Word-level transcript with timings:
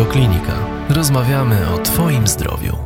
Radioklinika. 0.00 0.86
Rozmawiamy 0.88 1.74
o 1.74 1.78
Twoim 1.78 2.26
zdrowiu. 2.26 2.76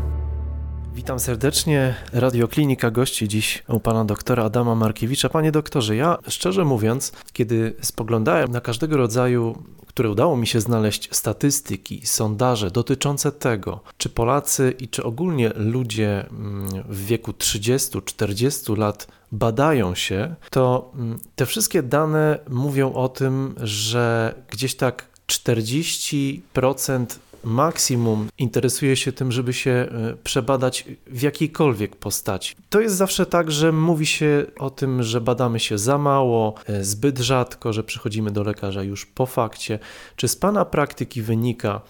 Witam 0.95 1.21
serdecznie. 1.21 1.95
Radioklinika 2.13 2.91
gości 2.91 3.29
dziś 3.29 3.63
u 3.69 3.81
pana 3.81 4.05
doktora 4.05 4.45
Adama 4.45 4.75
Markiewicza. 4.75 5.29
Panie 5.29 5.53
doktorze, 5.53 5.97
ja 5.97 6.19
szczerze 6.29 6.65
mówiąc, 6.65 7.13
kiedy 7.33 7.77
spoglądałem 7.81 8.51
na 8.51 8.61
każdego 8.61 8.97
rodzaju, 8.97 9.63
które 9.87 10.11
udało 10.11 10.37
mi 10.37 10.47
się 10.47 10.61
znaleźć, 10.61 11.09
statystyki, 11.13 12.07
sondaże 12.07 12.71
dotyczące 12.71 13.33
tego, 13.33 13.81
czy 13.99 14.09
Polacy 14.09 14.75
i 14.79 14.89
czy 14.89 15.05
ogólnie 15.05 15.51
ludzie 15.57 16.27
mm, 16.31 16.69
w 16.89 17.07
wieku 17.07 17.33
30-40 17.33 18.79
lat 18.79 19.09
badają 19.33 19.95
się, 19.95 20.35
to 20.51 20.93
mm, 20.95 21.19
te 21.37 21.47
wszystkie 21.47 21.83
dane 21.83 22.39
mówią 22.51 22.93
o 22.93 23.09
tym, 23.09 23.55
że 23.59 24.35
gdzieś 24.51 24.75
tak 24.75 25.14
40% 25.29 27.07
maksimum 27.45 28.29
interesuje 28.39 28.97
się 28.97 29.13
tym, 29.13 29.33
żeby 29.33 29.53
się 29.53 29.71
e, 29.71 29.89
przebadać 30.25 30.85
w 31.07 31.23
jakiejkolwiek 31.23 31.97
postaci. 31.97 32.55
To 32.71 32.81
jest 32.81 32.97
zawsze 32.97 33.27
tak, 33.27 33.51
że 33.51 33.73
mówi 33.73 34.07
się 34.07 34.47
o 34.59 34.71
tym, 34.71 35.03
że 35.03 35.21
badamy 35.21 35.61
się 35.61 35.79
za 35.79 35.99
mało, 35.99 36.55
e, 36.67 36.85
zbyt 36.85 37.19
rzadko, 37.19 37.73
że 37.73 37.85
przychodzimy 37.85 38.31
do 38.31 38.43
lekarza 38.43 38.83
już 38.83 39.07
po 39.07 39.27
fakcie. 39.27 39.79
Czy 40.17 40.29
z 40.29 40.37
Pana 40.37 40.65
praktyki 40.65 41.23
wynika, 41.23 41.81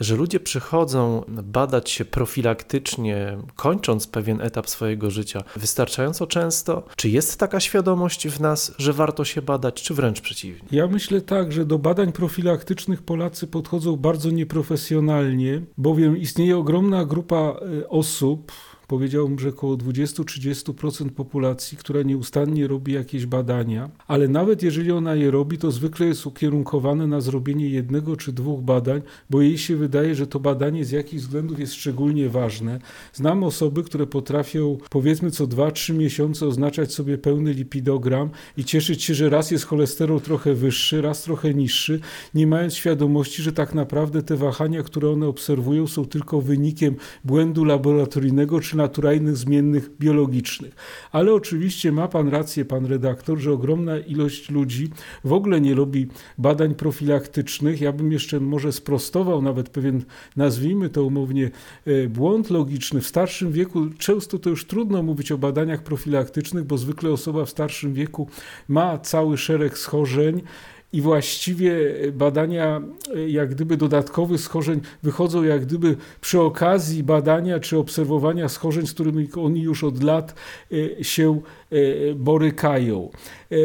że 0.00 0.16
ludzie 0.16 0.40
przychodzą 0.40 1.24
badać 1.28 1.90
się 1.90 2.04
profilaktycznie, 2.04 3.38
kończąc 3.56 4.06
pewien 4.06 4.40
etap 4.40 4.68
swojego 4.68 5.10
życia, 5.10 5.42
wystarczająco 5.56 6.26
często? 6.26 6.82
Czy 6.96 7.08
jest 7.08 7.38
taka 7.38 7.60
świadomość 7.60 8.28
w 8.28 8.40
nas, 8.40 8.74
że 8.78 8.92
warto 8.92 9.24
się 9.24 9.42
badać, 9.42 9.82
czy 9.82 9.94
wręcz 9.94 10.20
przeciwnie? 10.20 10.68
Ja 10.72 10.86
myślę 10.86 11.20
tak, 11.20 11.52
że 11.52 11.64
do 11.64 11.78
badań 11.78 12.12
profilaktycznych 12.12 13.02
Polacy 13.02 13.46
podchodzą 13.46 13.96
bardzo 13.96 14.30
nieprofesjonalnie, 14.30 15.62
bowiem 15.78 16.16
istnieje 16.16 16.56
ogromna 16.56 17.04
grupa 17.04 17.36
e, 17.82 17.88
osób, 17.88 18.52
powiedziałbym, 18.86 19.38
że 19.38 19.48
około 19.48 19.76
20-30% 19.76 21.10
populacji, 21.10 21.78
która 21.78 22.02
nieustannie 22.02 22.66
robi 22.66 22.92
jakieś 22.92 23.26
badania, 23.26 23.90
ale 24.06 24.28
nawet 24.28 24.62
jeżeli 24.62 24.92
ona 24.92 25.14
je 25.14 25.30
robi, 25.30 25.58
to 25.58 25.70
zwykle 25.70 26.06
jest 26.06 26.26
ukierunkowane 26.26 27.06
na 27.06 27.20
zrobienie 27.20 27.68
jednego 27.68 28.16
czy 28.16 28.32
dwóch 28.32 28.60
badań, 28.60 29.02
bo 29.30 29.42
jej 29.42 29.58
się 29.58 29.76
wydaje, 29.76 30.14
że 30.14 30.26
to 30.26 30.40
badanie 30.40 30.84
z 30.84 30.90
jakichś 30.90 31.22
względów 31.22 31.60
jest 31.60 31.74
szczególnie 31.74 32.28
ważne. 32.28 32.78
Znam 33.12 33.44
osoby, 33.44 33.82
które 33.82 34.06
potrafią 34.06 34.78
powiedzmy 34.90 35.30
co 35.30 35.46
2-3 35.46 35.94
miesiące 35.94 36.46
oznaczać 36.46 36.92
sobie 36.92 37.18
pełny 37.18 37.52
lipidogram 37.52 38.30
i 38.56 38.64
cieszyć 38.64 39.04
się, 39.04 39.14
że 39.14 39.30
raz 39.30 39.50
jest 39.50 39.64
cholesterol 39.64 40.20
trochę 40.20 40.54
wyższy, 40.54 41.02
raz 41.02 41.22
trochę 41.22 41.54
niższy, 41.54 42.00
nie 42.34 42.46
mając 42.46 42.74
świadomości, 42.74 43.42
że 43.42 43.52
tak 43.52 43.74
naprawdę 43.74 44.22
te 44.22 44.36
wahania, 44.36 44.82
które 44.82 45.10
one 45.10 45.26
obserwują, 45.26 45.86
są 45.86 46.04
tylko 46.04 46.40
wynikiem 46.40 46.96
błędu 47.24 47.64
laboratoryjnego 47.64 48.60
czy 48.60 48.75
naturalnych 48.76 49.36
zmiennych 49.36 49.90
biologicznych. 49.98 50.74
Ale 51.12 51.34
oczywiście 51.34 51.92
ma 51.92 52.08
pan 52.08 52.28
rację, 52.28 52.64
pan 52.64 52.86
redaktor, 52.86 53.38
że 53.38 53.52
ogromna 53.52 53.98
ilość 53.98 54.50
ludzi 54.50 54.90
w 55.24 55.32
ogóle 55.32 55.60
nie 55.60 55.74
robi 55.74 56.06
badań 56.38 56.74
profilaktycznych. 56.74 57.80
Ja 57.80 57.92
bym 57.92 58.12
jeszcze 58.12 58.40
może 58.40 58.72
sprostował 58.72 59.42
nawet 59.42 59.68
pewien, 59.68 60.04
nazwijmy 60.36 60.88
to 60.88 61.04
umownie, 61.04 61.50
e, 61.86 62.08
błąd 62.08 62.50
logiczny. 62.50 63.00
W 63.00 63.06
starszym 63.06 63.52
wieku 63.52 63.86
często 63.98 64.38
to 64.38 64.50
już 64.50 64.66
trudno 64.66 65.02
mówić 65.02 65.32
o 65.32 65.38
badaniach 65.38 65.82
profilaktycznych, 65.82 66.64
bo 66.64 66.78
zwykle 66.78 67.10
osoba 67.10 67.44
w 67.44 67.50
starszym 67.50 67.94
wieku 67.94 68.28
ma 68.68 68.98
cały 68.98 69.38
szereg 69.38 69.78
schorzeń 69.78 70.42
i 70.92 71.00
właściwie 71.00 71.76
badania 72.12 72.80
jak 73.26 73.50
gdyby 73.50 73.76
dodatkowych 73.76 74.40
schorzeń 74.40 74.80
wychodzą 75.02 75.42
jak 75.42 75.66
gdyby 75.66 75.96
przy 76.20 76.40
okazji 76.40 77.02
badania 77.02 77.60
czy 77.60 77.78
obserwowania 77.78 78.48
schorzeń, 78.48 78.86
z 78.86 78.94
którymi 78.94 79.28
oni 79.36 79.62
już 79.62 79.84
od 79.84 80.02
lat 80.02 80.34
e, 80.72 81.04
się 81.04 81.40
e, 81.70 82.14
borykają. 82.14 83.10
E, 83.52 83.56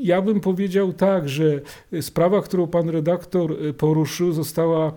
ja 0.00 0.22
bym 0.22 0.40
powiedział 0.40 0.92
tak, 0.92 1.28
że 1.28 1.60
sprawa, 2.00 2.42
którą 2.42 2.66
pan 2.66 2.88
redaktor 2.88 3.56
poruszył, 3.78 4.32
została 4.32 4.92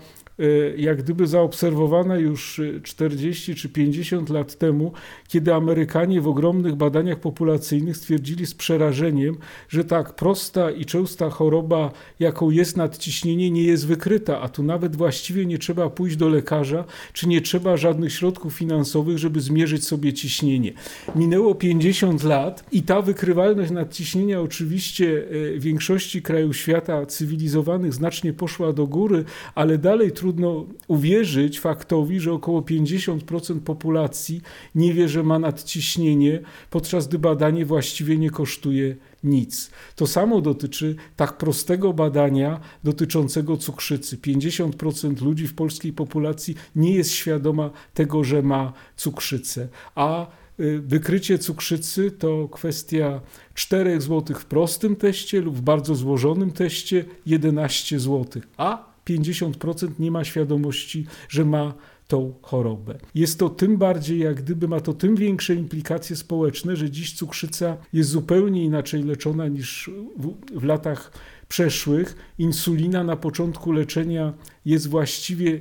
jak 0.77 1.03
gdyby 1.03 1.27
zaobserwowana 1.27 2.17
już 2.17 2.61
40 2.83 3.55
czy 3.55 3.69
50 3.69 4.29
lat 4.29 4.57
temu, 4.57 4.91
kiedy 5.27 5.53
Amerykanie 5.53 6.21
w 6.21 6.27
ogromnych 6.27 6.75
badaniach 6.75 7.19
populacyjnych 7.19 7.97
stwierdzili 7.97 8.45
z 8.45 8.53
przerażeniem, 8.53 9.37
że 9.69 9.83
tak 9.83 10.15
prosta 10.15 10.71
i 10.71 10.85
częsta 10.85 11.29
choroba, 11.29 11.91
jaką 12.19 12.49
jest 12.49 12.77
nadciśnienie, 12.77 13.51
nie 13.51 13.63
jest 13.63 13.87
wykryta, 13.87 14.41
a 14.41 14.49
tu 14.49 14.63
nawet 14.63 14.95
właściwie 14.95 15.45
nie 15.45 15.57
trzeba 15.57 15.89
pójść 15.89 16.15
do 16.15 16.29
lekarza, 16.29 16.85
czy 17.13 17.27
nie 17.27 17.41
trzeba 17.41 17.77
żadnych 17.77 18.13
środków 18.13 18.53
finansowych, 18.53 19.17
żeby 19.17 19.41
zmierzyć 19.41 19.85
sobie 19.85 20.13
ciśnienie. 20.13 20.73
Minęło 21.15 21.55
50 21.55 22.23
lat 22.23 22.65
i 22.71 22.83
ta 22.83 23.01
wykrywalność 23.01 23.71
nadciśnienia 23.71 24.41
oczywiście 24.41 25.23
e, 25.55 25.59
w 25.59 25.61
większości 25.61 26.21
krajów 26.21 26.57
świata 26.57 27.05
cywilizowanych 27.05 27.93
znacznie 27.93 28.33
poszła 28.33 28.73
do 28.73 28.87
góry, 28.87 29.23
ale 29.55 29.77
dalej 29.77 30.11
trudno 30.11 30.28
trudno 30.29 30.65
uwierzyć 30.87 31.59
faktowi, 31.59 32.19
że 32.19 32.33
około 32.33 32.61
50% 32.61 33.59
populacji 33.59 34.41
nie 34.75 34.93
wie, 34.93 35.09
że 35.09 35.23
ma 35.23 35.39
nadciśnienie, 35.39 36.39
podczas 36.69 37.07
gdy 37.07 37.19
badanie 37.19 37.65
właściwie 37.65 38.17
nie 38.17 38.29
kosztuje 38.29 38.95
nic. 39.23 39.71
To 39.95 40.07
samo 40.07 40.41
dotyczy 40.41 40.95
tak 41.15 41.37
prostego 41.37 41.93
badania 41.93 42.59
dotyczącego 42.83 43.57
cukrzycy. 43.57 44.17
50% 44.17 45.21
ludzi 45.21 45.47
w 45.47 45.53
polskiej 45.53 45.93
populacji 45.93 46.55
nie 46.75 46.93
jest 46.93 47.11
świadoma 47.11 47.69
tego, 47.93 48.23
że 48.23 48.41
ma 48.41 48.73
cukrzycę, 48.97 49.67
a 49.95 50.27
y, 50.59 50.79
Wykrycie 50.79 51.39
cukrzycy 51.39 52.11
to 52.11 52.47
kwestia 52.47 53.21
4 53.53 54.01
zł 54.01 54.37
w 54.37 54.45
prostym 54.45 54.95
teście 54.95 55.41
lub 55.41 55.55
w 55.55 55.61
bardzo 55.61 55.95
złożonym 55.95 56.51
teście 56.51 57.05
11 57.25 57.99
zł, 57.99 58.41
a 58.57 58.89
50% 59.09 59.89
nie 59.99 60.11
ma 60.11 60.23
świadomości, 60.23 61.05
że 61.29 61.45
ma 61.45 61.73
tą 62.07 62.33
chorobę. 62.41 62.97
Jest 63.15 63.39
to 63.39 63.49
tym 63.49 63.77
bardziej, 63.77 64.19
jak 64.19 64.35
gdyby 64.41 64.67
ma 64.67 64.79
to 64.79 64.93
tym 64.93 65.15
większe 65.15 65.55
implikacje 65.55 66.15
społeczne, 66.15 66.75
że 66.75 66.89
dziś 66.89 67.13
cukrzyca 67.13 67.77
jest 67.93 68.09
zupełnie 68.09 68.63
inaczej 68.63 69.03
leczona 69.03 69.47
niż 69.47 69.89
w, 70.17 70.59
w 70.59 70.63
latach 70.63 71.11
przeszłych. 71.47 72.15
Insulina 72.37 73.03
na 73.03 73.15
początku 73.15 73.71
leczenia 73.71 74.33
jest 74.65 74.87
właściwie 74.87 75.59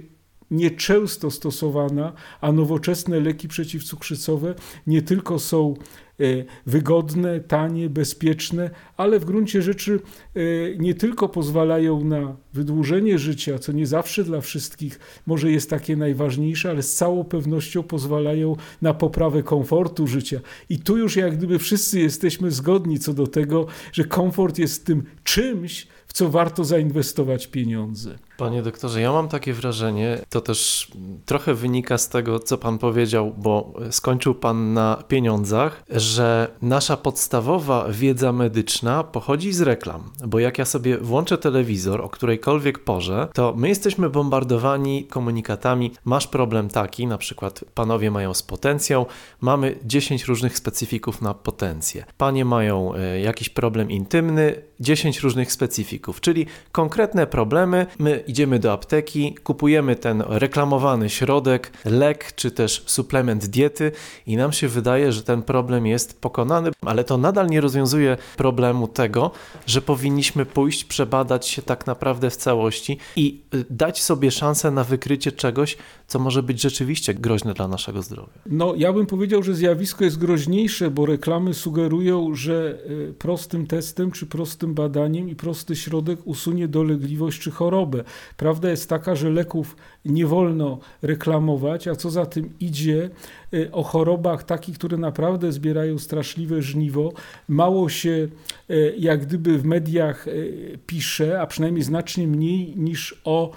nieczęsto 0.51 1.31
stosowana, 1.31 2.13
a 2.41 2.53
nowoczesne 2.53 3.21
leki 3.21 3.49
przeciwcukrzycowe 3.49 4.55
nie 4.87 5.03
tylko 5.03 5.39
są 5.39 5.75
E, 6.21 6.45
wygodne, 6.67 7.41
tanie, 7.41 7.91
bezpieczne, 7.91 8.71
ale 8.97 9.19
w 9.19 9.25
gruncie 9.25 9.63
rzeczy 9.63 10.01
e, 10.35 10.41
nie 10.79 10.95
tylko 10.95 11.29
pozwalają 11.29 12.05
na 12.05 12.37
wydłużenie 12.53 13.19
życia, 13.19 13.59
co 13.59 13.73
nie 13.73 13.87
zawsze 13.87 14.25
dla 14.25 14.41
wszystkich 14.41 15.01
może 15.27 15.51
jest 15.51 15.71
takie 15.71 15.97
najważniejsze, 15.97 16.71
ale 16.71 16.83
z 16.83 16.95
całą 16.95 17.25
pewnością 17.25 17.83
pozwalają 17.83 18.57
na 18.83 18.95
poprawę 18.95 19.43
komfortu 19.43 20.07
życia. 20.07 20.41
I 20.69 20.79
tu 20.79 20.97
już 20.97 21.17
jak 21.17 21.37
gdyby 21.37 21.59
wszyscy 21.59 22.01
jesteśmy 22.01 22.51
zgodni 22.51 22.99
co 22.99 23.15
do 23.15 23.27
tego, 23.27 23.67
że 23.93 24.05
komfort 24.05 24.59
jest 24.59 24.87
tym 24.87 25.03
czymś, 25.25 25.87
w 26.07 26.13
co 26.13 26.31
warto 26.31 26.65
zainwestować 26.65 27.47
pieniądze. 27.47 28.19
Panie 28.38 28.62
doktorze, 28.62 29.00
ja 29.00 29.12
mam 29.12 29.28
takie 29.28 29.53
wrażenie, 29.53 30.19
to 30.28 30.41
też 30.41 30.88
trochę 31.26 31.54
wynika 31.54 31.99
z 31.99 32.09
tego, 32.09 32.41
co 32.41 32.59
pan 32.59 32.78
powiedział, 32.78 33.34
bo 33.37 33.72
skończył 33.91 34.34
pan 34.34 34.72
na 34.72 35.03
pieniądzach, 35.09 35.82
że 35.91 36.49
nasza 36.62 36.96
podstawowa 36.96 37.87
wiedza 37.90 38.32
medyczna 38.32 39.05
pochodzi 39.05 39.52
z 39.52 39.61
reklam. 39.61 40.11
Bo 40.26 40.38
jak 40.38 40.58
ja 40.58 40.64
sobie 40.64 40.99
włączę 40.99 41.38
telewizor 41.38 42.00
o 42.00 42.08
którejkolwiek 42.08 42.79
porze, 42.79 43.29
to 43.35 43.55
my 43.56 43.69
jesteśmy 43.69 44.11
bombardowani 44.11 45.05
komunikatami. 45.05 45.93
Masz 46.05 46.26
problem 46.26 46.69
taki, 46.69 47.06
na 47.06 47.19
przykład 47.19 47.64
panowie 47.75 48.11
mają 48.11 48.34
z 48.34 48.43
potencją, 48.43 49.06
mamy 49.41 49.79
10 49.84 50.25
różnych 50.25 50.58
specyfików 50.58 51.23
na 51.23 51.34
potencję. 51.34 52.05
Panie 52.19 52.44
mają 52.44 52.94
e, 52.94 53.20
jakiś 53.20 53.49
problem 53.49 53.91
intymny, 53.91 54.62
10 54.81 55.20
różnych 55.20 55.52
specyfików, 55.52 56.20
czyli 56.20 56.46
konkretne 56.73 57.26
problemy. 57.26 57.87
My 57.99 58.25
idziemy 58.29 58.59
do 58.59 58.73
apteki, 58.73 59.35
kupujemy 59.45 59.97
ten 59.97 60.23
reklamowany 60.29 61.11
środek, 61.11 61.73
lek 61.85 62.33
czy 62.35 62.51
też 62.51 62.83
suplement 62.87 63.47
diety 63.47 63.93
i 64.27 64.37
nam 64.37 64.53
się 64.53 64.69
wydaje, 64.69 65.13
że 65.13 65.23
ten 65.23 65.43
problem 65.43 65.87
jest 65.87 66.21
pokonany, 66.21 66.71
ale 66.87 67.05
to 67.05 67.19
nadal 67.19 67.47
nie 67.47 67.61
rozwiązuje 67.61 68.17
problemu 68.37 68.89
tego, 68.89 69.31
że 69.67 69.83
powinniśmy 69.83 70.47
pójść, 70.47 70.85
przebadać 70.85 71.49
się 71.49 71.63
tak 71.63 71.87
naprawdę 71.87 72.31
w 72.31 72.37
całości 72.37 72.99
i 73.17 73.41
y, 73.55 73.65
dać 73.71 74.03
sobie 74.03 74.31
szansę 74.31 74.71
na 74.71 74.85
wykrycie 74.85 75.33
czegoś, 75.33 75.77
co 76.07 76.19
może 76.19 76.43
być 76.43 76.63
rzeczywiście 76.63 77.15
groźne 77.15 77.55
dla 77.55 77.69
naszego 77.69 78.03
zdrowia. 78.03 78.29
No, 78.47 78.75
ja 78.77 78.93
bym 78.93 79.07
powiedział, 79.07 79.43
że 79.43 79.55
zjawisko 79.55 80.05
jest 80.05 80.19
groźniejsze, 80.19 80.91
bo 80.91 81.07
reklamy 81.07 81.55
sugerują, 81.55 82.35
że 82.35 82.79
y, 82.91 83.15
prostym 83.19 83.67
testem 83.67 84.11
czy 84.11 84.27
prostym 84.27 84.75
badaniem 84.75 85.29
i 85.29 85.35
prosty 85.35 85.77
środek 85.77 86.19
usunie 86.25 86.69
dolegliwość 86.69 87.41
czy 87.41 87.51
chorobę. 87.51 88.05
Prawda 88.37 88.70
jest 88.70 88.88
taka, 88.88 89.15
że 89.15 89.31
leków 89.31 89.76
nie 90.05 90.26
wolno 90.26 90.79
reklamować, 91.03 91.88
a 91.88 91.97
co 91.97 92.11
za 92.11 92.26
tym 92.26 92.50
idzie, 92.61 93.11
y, 93.55 93.73
o 93.73 93.82
chorobach 93.82 94.43
takich, 94.43 94.79
które 94.79 94.97
naprawdę 94.97 95.53
zbierają 95.53 95.99
straszliwe 95.99 96.62
żniwo. 96.62 97.12
Mało 97.49 97.88
się 97.88 98.29
y, 98.70 98.94
jak 98.99 99.26
gdyby 99.26 99.59
w 99.59 99.65
mediach 99.65 100.29
y, 100.29 100.79
pisze, 100.87 101.41
a 101.41 101.47
przynajmniej 101.47 101.82
znacznie 101.82 102.29
mniej 102.29 102.76
niż 102.76 103.20
o 103.25 103.50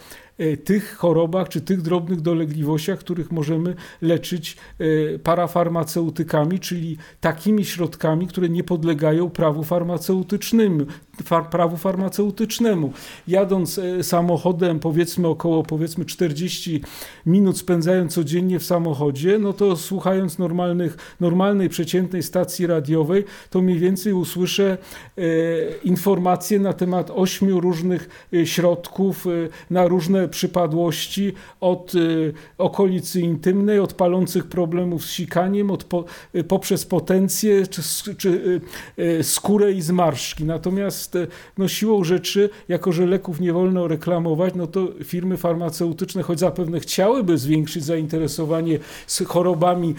tych 0.64 0.96
chorobach 0.96 1.50
czy 1.50 1.62
tych 1.62 1.82
drobnych 1.82 2.22
dolegliwościach, 2.22 3.00
których 3.00 3.32
możemy 3.32 3.76
leczyć 4.02 4.58
parafarmaceutykami, 5.24 6.60
czyli 6.60 6.98
takimi 7.20 7.66
środkami, 7.66 8.28
które 8.28 8.50
nie 8.50 8.64
podlegają 8.64 9.30
prawu 9.30 9.64
farmaceutycznemu. 9.64 10.86
Prawu 11.52 11.78
farmaceutycznemu. 11.78 12.94
Jadąc 13.28 13.78
e, 13.78 14.04
samochodem, 14.04 14.80
powiedzmy 14.80 15.28
około 15.28 15.64
powiedzmy 15.64 16.06
40 16.06 16.82
minut 17.26 17.58
spędzając 17.58 18.14
codziennie 18.14 18.60
w 18.60 18.66
samochodzie, 18.66 19.40
no 19.40 19.54
to 19.54 19.76
słuchając 19.76 20.40
normalnych, 20.40 21.16
normalnej, 21.20 21.70
przeciętnej 21.70 22.24
stacji 22.24 22.68
radiowej, 22.68 23.26
to 23.50 23.62
mniej 23.62 23.80
więcej 23.80 24.14
usłyszę 24.14 24.78
e, 25.18 25.22
informacje 25.84 26.60
na 26.60 26.74
temat 26.74 27.12
ośmiu 27.16 27.60
różnych 27.60 28.28
środków 28.46 29.26
na 29.70 29.88
różne 29.88 30.28
przypadłości 30.28 31.34
od 31.62 31.96
y, 31.96 32.34
okolicy 32.58 33.22
intymnej, 33.22 33.80
od 33.80 33.94
palących 33.94 34.48
problemów 34.48 35.06
z 35.06 35.10
sikaniem, 35.10 35.72
od 35.72 35.84
po, 35.84 36.06
y, 36.36 36.44
poprzez 36.44 36.86
potencję 36.86 37.68
czy, 37.68 37.82
czy 38.16 38.62
skórę 39.22 39.72
i 39.72 39.82
zmarszczki. 39.82 40.46
Natomiast 40.46 41.11
no, 41.58 41.68
siłą 41.68 42.04
rzeczy, 42.04 42.50
jako 42.68 42.92
że 42.92 43.06
leków 43.06 43.40
nie 43.40 43.54
wolno 43.54 43.88
reklamować, 43.88 44.54
no 44.56 44.68
to 44.68 44.88
firmy 45.04 45.38
farmaceutyczne, 45.38 46.24
choć 46.24 46.40
zapewne 46.40 46.80
chciałyby 46.80 47.38
zwiększyć 47.38 47.84
zainteresowanie 47.84 48.80
z 49.08 49.24
chorobami 49.24 49.96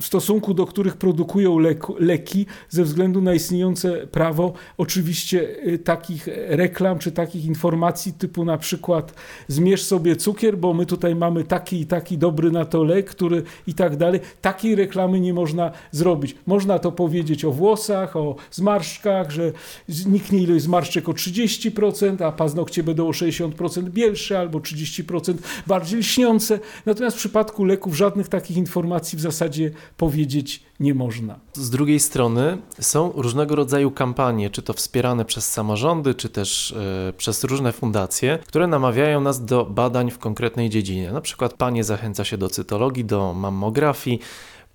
w 0.00 0.06
stosunku 0.06 0.54
do 0.54 0.66
których 0.66 0.96
produkują 0.96 1.58
leki 1.98 2.46
ze 2.68 2.84
względu 2.84 3.20
na 3.20 3.34
istniejące 3.34 4.06
prawo, 4.06 4.52
oczywiście 4.78 5.66
y, 5.66 5.78
takich 5.78 6.28
reklam 6.48 6.98
czy 6.98 7.12
takich 7.12 7.44
informacji 7.44 8.12
typu 8.12 8.44
na 8.44 8.58
przykład 8.58 9.14
zmierz 9.48 9.82
sobie 9.82 10.16
cukier, 10.16 10.58
bo 10.58 10.74
my 10.74 10.86
tutaj 10.86 11.14
mamy 11.14 11.44
taki 11.44 11.80
i 11.80 11.86
taki 11.86 12.18
dobry 12.18 12.50
na 12.50 12.64
to 12.64 12.84
lek, 12.84 13.10
który 13.10 13.42
i 13.66 13.74
tak 13.74 13.96
dalej. 13.96 14.20
Takiej 14.40 14.74
reklamy 14.74 15.20
nie 15.20 15.34
można 15.34 15.70
zrobić. 15.90 16.36
Można 16.46 16.78
to 16.78 16.92
powiedzieć 16.92 17.44
o 17.44 17.52
włosach, 17.52 18.16
o 18.16 18.36
zmarszczkach, 18.50 19.30
że 19.30 19.52
zniknie 19.88 20.38
ilość 20.38 20.64
zmarszczek 20.64 21.08
o 21.08 21.12
30%, 21.12 22.24
a 22.24 22.32
paznokcie 22.32 22.82
będą 22.82 23.08
o 23.08 23.10
60% 23.10 23.82
bielsze 23.82 24.38
albo 24.38 24.58
30% 24.58 25.34
bardziej 25.66 26.00
lśniące. 26.00 26.58
Natomiast 26.86 27.16
w 27.16 27.18
przypadku 27.20 27.64
leków 27.64 27.96
żadnych 27.96 28.28
takich 28.28 28.56
informacji 28.56 29.18
w 29.18 29.20
zasadzie 29.20 29.70
powiedzieć 29.96 30.62
nie 30.80 30.94
można. 30.94 31.38
Z 31.52 31.70
drugiej 31.70 32.00
strony 32.00 32.58
są 32.80 33.12
różnego 33.12 33.56
rodzaju 33.56 33.90
kampanie, 33.90 34.50
czy 34.50 34.62
to 34.62 34.72
wspierane 34.72 35.24
przez 35.24 35.52
samorządy, 35.52 36.14
czy 36.14 36.28
też 36.28 36.72
e, 37.08 37.12
przez 37.12 37.44
różne 37.44 37.72
fundacje, 37.72 38.38
które 38.46 38.66
namawiają 38.66 39.20
nas 39.20 39.44
do 39.44 39.64
badań 39.64 40.10
w 40.10 40.18
konkretnej 40.18 40.70
dziedzinie. 40.70 41.12
Na 41.12 41.20
przykład 41.20 41.54
panie 41.54 41.84
zachęca 41.84 42.24
się 42.24 42.38
do 42.38 42.48
cytologii, 42.48 43.04
do 43.04 43.34
mammografii, 43.34 44.20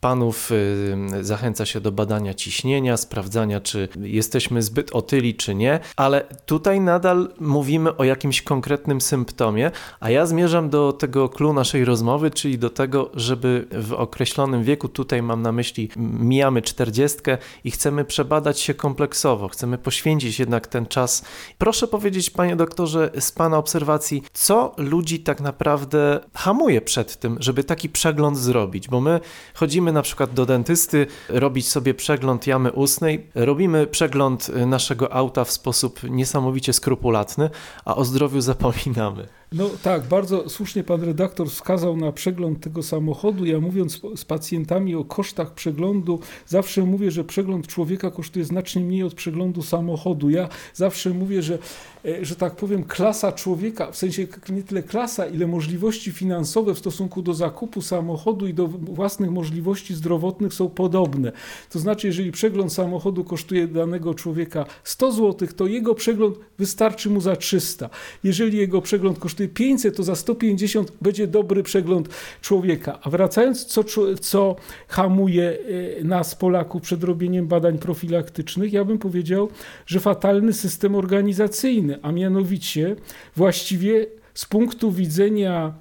Panów 0.01 0.51
y, 0.51 1.23
zachęca 1.23 1.65
się 1.65 1.81
do 1.81 1.91
badania 1.91 2.33
ciśnienia, 2.33 2.97
sprawdzania, 2.97 3.61
czy 3.61 3.87
jesteśmy 3.99 4.61
zbyt 4.61 4.91
otyli, 4.91 5.35
czy 5.35 5.55
nie, 5.55 5.79
ale 5.95 6.23
tutaj 6.45 6.79
nadal 6.79 7.33
mówimy 7.39 7.97
o 7.97 8.03
jakimś 8.03 8.41
konkretnym 8.41 9.01
symptomie, 9.01 9.71
a 9.99 10.09
ja 10.09 10.25
zmierzam 10.25 10.69
do 10.69 10.93
tego 10.93 11.29
klu 11.29 11.53
naszej 11.53 11.85
rozmowy, 11.85 12.31
czyli 12.31 12.57
do 12.57 12.69
tego, 12.69 13.09
żeby 13.13 13.67
w 13.71 13.93
określonym 13.93 14.63
wieku, 14.63 14.87
tutaj 14.87 15.21
mam 15.21 15.41
na 15.41 15.51
myśli, 15.51 15.89
mijamy 15.97 16.61
czterdziestkę 16.61 17.37
i 17.63 17.71
chcemy 17.71 18.05
przebadać 18.05 18.59
się 18.59 18.73
kompleksowo, 18.73 19.47
chcemy 19.47 19.77
poświęcić 19.77 20.39
jednak 20.39 20.67
ten 20.67 20.85
czas. 20.85 21.25
Proszę 21.57 21.87
powiedzieć, 21.87 22.29
panie 22.29 22.55
doktorze, 22.55 23.11
z 23.19 23.31
pana 23.31 23.57
obserwacji, 23.57 24.23
co 24.33 24.73
ludzi 24.77 25.19
tak 25.19 25.41
naprawdę 25.41 26.19
hamuje 26.33 26.81
przed 26.81 27.17
tym, 27.19 27.37
żeby 27.39 27.63
taki 27.63 27.89
przegląd 27.89 28.37
zrobić, 28.37 28.87
bo 28.87 29.01
my 29.01 29.19
chodzimy 29.53 29.90
na 29.93 30.01
przykład 30.01 30.33
do 30.33 30.45
dentysty 30.45 31.07
robić 31.29 31.67
sobie 31.67 31.93
przegląd 31.93 32.47
jamy 32.47 32.71
ustnej, 32.71 33.27
robimy 33.35 33.87
przegląd 33.87 34.51
naszego 34.67 35.13
auta 35.13 35.43
w 35.43 35.51
sposób 35.51 35.99
niesamowicie 36.03 36.73
skrupulatny, 36.73 37.49
a 37.85 37.95
o 37.95 38.05
zdrowiu 38.05 38.41
zapominamy. 38.51 39.40
No 39.55 39.69
tak, 39.81 40.03
bardzo 40.03 40.49
słusznie 40.49 40.83
pan 40.83 41.03
redaktor 41.03 41.49
wskazał 41.49 41.97
na 41.97 42.11
przegląd 42.11 42.59
tego 42.59 42.83
samochodu. 42.83 43.45
Ja 43.45 43.59
mówiąc 43.59 44.01
z 44.15 44.25
pacjentami 44.25 44.95
o 44.95 45.03
kosztach 45.03 45.53
przeglądu, 45.53 46.19
zawsze 46.47 46.81
mówię, 46.81 47.11
że 47.11 47.23
przegląd 47.23 47.67
człowieka 47.67 48.11
kosztuje 48.11 48.45
znacznie 48.45 48.81
mniej 48.81 49.03
od 49.03 49.13
przeglądu 49.13 49.61
samochodu. 49.61 50.29
Ja 50.29 50.49
zawsze 50.73 51.09
mówię, 51.09 51.41
że, 51.41 51.57
e, 52.05 52.25
że 52.25 52.35
tak 52.35 52.55
powiem, 52.55 52.83
klasa 52.83 53.31
człowieka, 53.31 53.91
w 53.91 53.97
sensie 53.97 54.27
nie 54.49 54.63
tyle 54.63 54.83
klasa, 54.83 55.25
ile 55.27 55.47
możliwości 55.47 56.11
finansowe 56.11 56.73
w 56.73 56.79
stosunku 56.79 57.21
do 57.21 57.33
zakupu 57.33 57.81
samochodu 57.81 58.47
i 58.47 58.53
do 58.53 58.67
własnych 58.67 59.31
możliwości 59.31 59.95
zdrowotnych 59.95 60.53
są 60.53 60.69
podobne. 60.69 61.31
To 61.69 61.79
znaczy, 61.79 62.07
jeżeli 62.07 62.31
przegląd 62.31 62.73
samochodu 62.73 63.23
kosztuje 63.23 63.67
danego 63.67 64.13
człowieka 64.13 64.65
100 64.83 65.11
zł, 65.11 65.47
to 65.55 65.67
jego 65.67 65.95
przegląd 65.95 66.35
wystarczy 66.57 67.09
mu 67.09 67.21
za 67.21 67.35
300. 67.35 67.89
Jeżeli 68.23 68.57
jego 68.57 68.81
przegląd 68.81 69.19
kosztuje 69.19 69.40
kosztuje 69.41 69.47
500, 69.47 69.95
to 69.95 70.03
za 70.03 70.15
150 70.15 70.91
będzie 71.01 71.27
dobry 71.27 71.63
przegląd 71.63 72.09
człowieka. 72.41 72.99
A 73.03 73.09
wracając, 73.09 73.65
co, 73.65 73.83
co 74.21 74.55
hamuje 74.87 75.57
y, 75.99 76.03
nas, 76.03 76.35
Polaków, 76.35 76.81
przed 76.81 77.03
robieniem 77.03 77.47
badań 77.47 77.77
profilaktycznych, 77.77 78.73
ja 78.73 78.85
bym 78.85 78.97
powiedział, 78.97 79.49
że 79.85 79.99
fatalny 79.99 80.53
system 80.53 80.95
organizacyjny, 80.95 81.99
a 82.01 82.11
mianowicie 82.11 82.95
właściwie 83.35 84.05
z 84.33 84.45
punktu 84.45 84.91
widzenia 84.91 85.73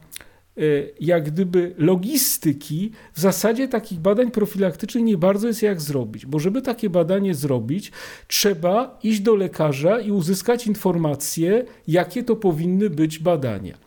jak 1.00 1.31
gdyby 1.31 1.75
logistyki, 1.79 2.93
w 3.12 3.20
zasadzie 3.20 3.69
takich 3.69 3.99
badań 4.00 4.31
profilaktycznych 4.31 5.05
nie 5.05 5.19
bardzo 5.19 5.47
jest 5.47 5.62
jak 5.62 5.81
zrobić, 5.81 6.26
bo 6.26 6.38
żeby 6.38 6.62
takie 6.62 6.91
badanie 6.91 7.35
zrobić, 7.35 7.92
trzeba 8.26 8.99
iść 9.02 9.21
do 9.21 9.35
lekarza 9.35 10.00
i 10.00 10.11
uzyskać 10.11 10.66
informacje, 10.66 11.64
jakie 11.88 12.23
to 12.23 12.37
powinny 12.37 12.90
być 12.90 13.19
badania. 13.19 13.78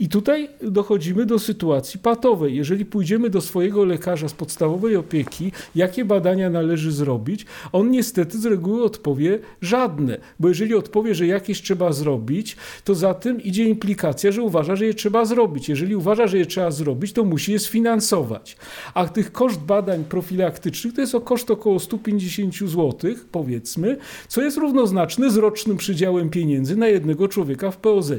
I 0.00 0.08
tutaj 0.08 0.48
dochodzimy 0.62 1.26
do 1.26 1.38
sytuacji 1.38 2.00
patowej. 2.00 2.56
Jeżeli 2.56 2.84
pójdziemy 2.84 3.30
do 3.30 3.40
swojego 3.40 3.84
lekarza 3.84 4.28
z 4.28 4.32
podstawowej 4.32 4.96
opieki, 4.96 5.52
jakie 5.74 6.04
badania 6.04 6.50
należy 6.50 6.92
zrobić, 6.92 7.46
on 7.72 7.90
niestety 7.90 8.38
z 8.38 8.46
reguły 8.46 8.84
odpowie 8.84 9.38
żadne, 9.60 10.18
bo 10.40 10.48
jeżeli 10.48 10.74
odpowie, 10.74 11.14
że 11.14 11.26
jakieś 11.26 11.62
trzeba 11.62 11.92
zrobić, 11.92 12.56
to 12.84 12.94
za 12.94 13.14
tym 13.14 13.42
idzie 13.42 13.64
implikacja, 13.64 14.32
że 14.32 14.42
uważa, 14.42 14.76
że 14.76 14.86
je 14.86 14.94
trzeba 14.94 15.24
zrobić. 15.24 15.68
Jeżeli 15.68 15.96
uważa, 15.96 16.26
że 16.26 16.38
je 16.38 16.46
trzeba 16.46 16.70
zrobić, 16.70 17.12
to 17.12 17.24
musi 17.24 17.52
je 17.52 17.58
sfinansować. 17.58 18.56
A 18.94 19.08
tych 19.08 19.32
koszt 19.32 19.60
badań 19.60 20.04
profilaktycznych 20.04 20.94
to 20.94 21.00
jest 21.00 21.14
o 21.14 21.20
koszt 21.20 21.50
około 21.50 21.80
150 21.80 22.54
zł, 22.54 23.14
powiedzmy, 23.32 23.96
co 24.28 24.42
jest 24.42 24.56
równoznaczne 24.56 25.30
z 25.30 25.36
rocznym 25.36 25.76
przydziałem 25.76 26.30
pieniędzy 26.30 26.76
na 26.76 26.88
jednego 26.88 27.28
człowieka 27.28 27.70
w 27.70 27.76
POZ. 27.76 28.12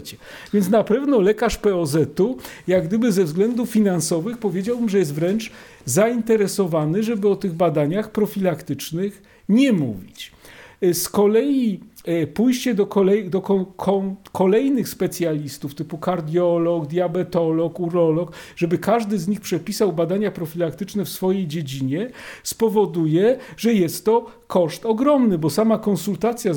Więc 0.54 0.70
na 0.70 0.84
pewno 0.84 1.22
lekarz 1.22 1.58
POZ-u, 1.68 2.38
jak 2.68 2.88
gdyby 2.88 3.12
ze 3.12 3.24
względów 3.24 3.70
finansowych 3.70 4.38
powiedziałbym, 4.38 4.90
że 4.90 5.00
jest 5.00 5.14
wręcz 5.14 5.52
zainteresowany, 5.86 7.04
żeby 7.04 7.30
o 7.30 7.36
tych 7.36 7.54
badaniach 7.54 8.12
profilaktycznych 8.12 9.22
nie 9.50 9.74
mówić. 9.74 10.32
Z 10.94 11.10
kolei 11.10 11.80
pójście 12.34 12.74
do, 12.74 12.86
kolej, 12.86 13.30
do 13.30 13.42
ko, 13.42 13.66
ko, 13.66 14.16
kolejnych 14.32 14.90
specjalistów 14.90 15.76
typu 15.76 15.98
kardiolog, 15.98 16.88
diabetolog, 16.88 17.80
urolog, 17.80 18.32
żeby 18.56 18.78
każdy 18.78 19.20
z 19.20 19.28
nich 19.28 19.42
przepisał 19.42 19.94
badania 19.94 20.32
profilaktyczne 20.32 21.06
w 21.06 21.10
swojej 21.10 21.48
dziedzinie, 21.48 22.10
spowoduje, 22.44 23.38
że 23.58 23.74
jest 23.74 24.06
to 24.06 24.26
koszt 24.48 24.86
ogromny, 24.86 25.38
bo 25.38 25.50
sama 25.50 25.78
konsultacja 25.78 26.54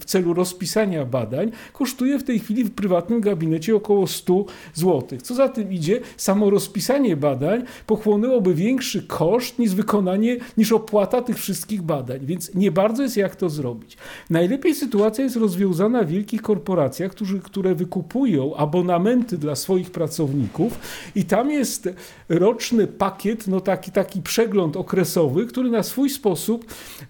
w 0.00 0.04
celu 0.04 0.34
rozpisania 0.34 1.04
badań 1.04 1.50
kosztuje 1.72 2.18
w 2.18 2.24
tej 2.24 2.38
chwili 2.38 2.64
w 2.64 2.74
prywatnym 2.74 3.20
gabinecie 3.20 3.76
około 3.76 4.06
100 4.06 4.44
zł. 4.74 5.18
Co 5.22 5.34
za 5.34 5.48
tym 5.48 5.72
idzie, 5.72 6.00
samo 6.16 6.50
rozpisanie 6.50 7.16
badań 7.16 7.62
pochłonęłoby 7.86 8.54
większy 8.54 9.02
koszt 9.02 9.58
niż 9.58 9.74
wykonanie, 9.74 10.36
niż 10.56 10.72
opłata 10.72 11.22
tych 11.22 11.38
wszystkich 11.38 11.82
badań, 11.82 12.20
więc 12.22 12.54
nie 12.54 12.72
bardzo 12.72 13.02
jest 13.02 13.16
jak 13.16 13.36
to 13.36 13.50
zrobić. 13.50 13.96
Najlepiej 14.30 14.74
sytuacja 14.84 15.24
jest 15.24 15.36
rozwiązana 15.36 16.02
w 16.02 16.08
wielkich 16.08 16.42
korporacjach, 16.42 17.10
którzy, 17.10 17.40
które 17.40 17.74
wykupują 17.74 18.56
abonamenty 18.56 19.38
dla 19.38 19.54
swoich 19.54 19.90
pracowników 19.90 20.78
i 21.14 21.24
tam 21.24 21.50
jest 21.50 21.88
roczny 22.28 22.86
pakiet, 22.86 23.46
no 23.46 23.60
taki, 23.60 23.92
taki 23.92 24.22
przegląd 24.22 24.76
okresowy, 24.76 25.46
który 25.46 25.70
na 25.70 25.82
swój 25.82 26.10
sposób 26.10 26.64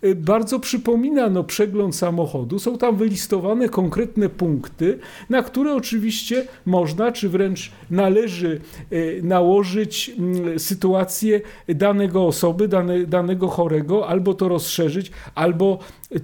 y, 0.05 0.15
bardzo 0.15 0.61
przypomina 0.61 1.29
no, 1.29 1.45
przegląd 1.45 1.97
samochodu. 1.97 2.59
Są 2.59 2.79
tam 2.79 2.97
wylistowane 2.97 3.69
konkretne 3.69 4.29
punkty, 4.29 4.99
na 5.31 5.43
które 5.43 5.75
oczywiście 5.75 6.47
można, 6.67 7.13
czy 7.13 7.29
wręcz 7.29 7.73
należy 7.91 8.61
y, 8.93 9.21
nałożyć 9.23 10.11
mm, 10.19 10.59
sytuację 10.59 11.41
danego 11.69 12.27
osoby, 12.27 12.69
dane, 12.69 13.07
danego 13.07 13.49
chorego, 13.49 14.09
albo 14.09 14.35
to 14.35 14.49
rozszerzyć, 14.49 15.11
albo 15.35 15.79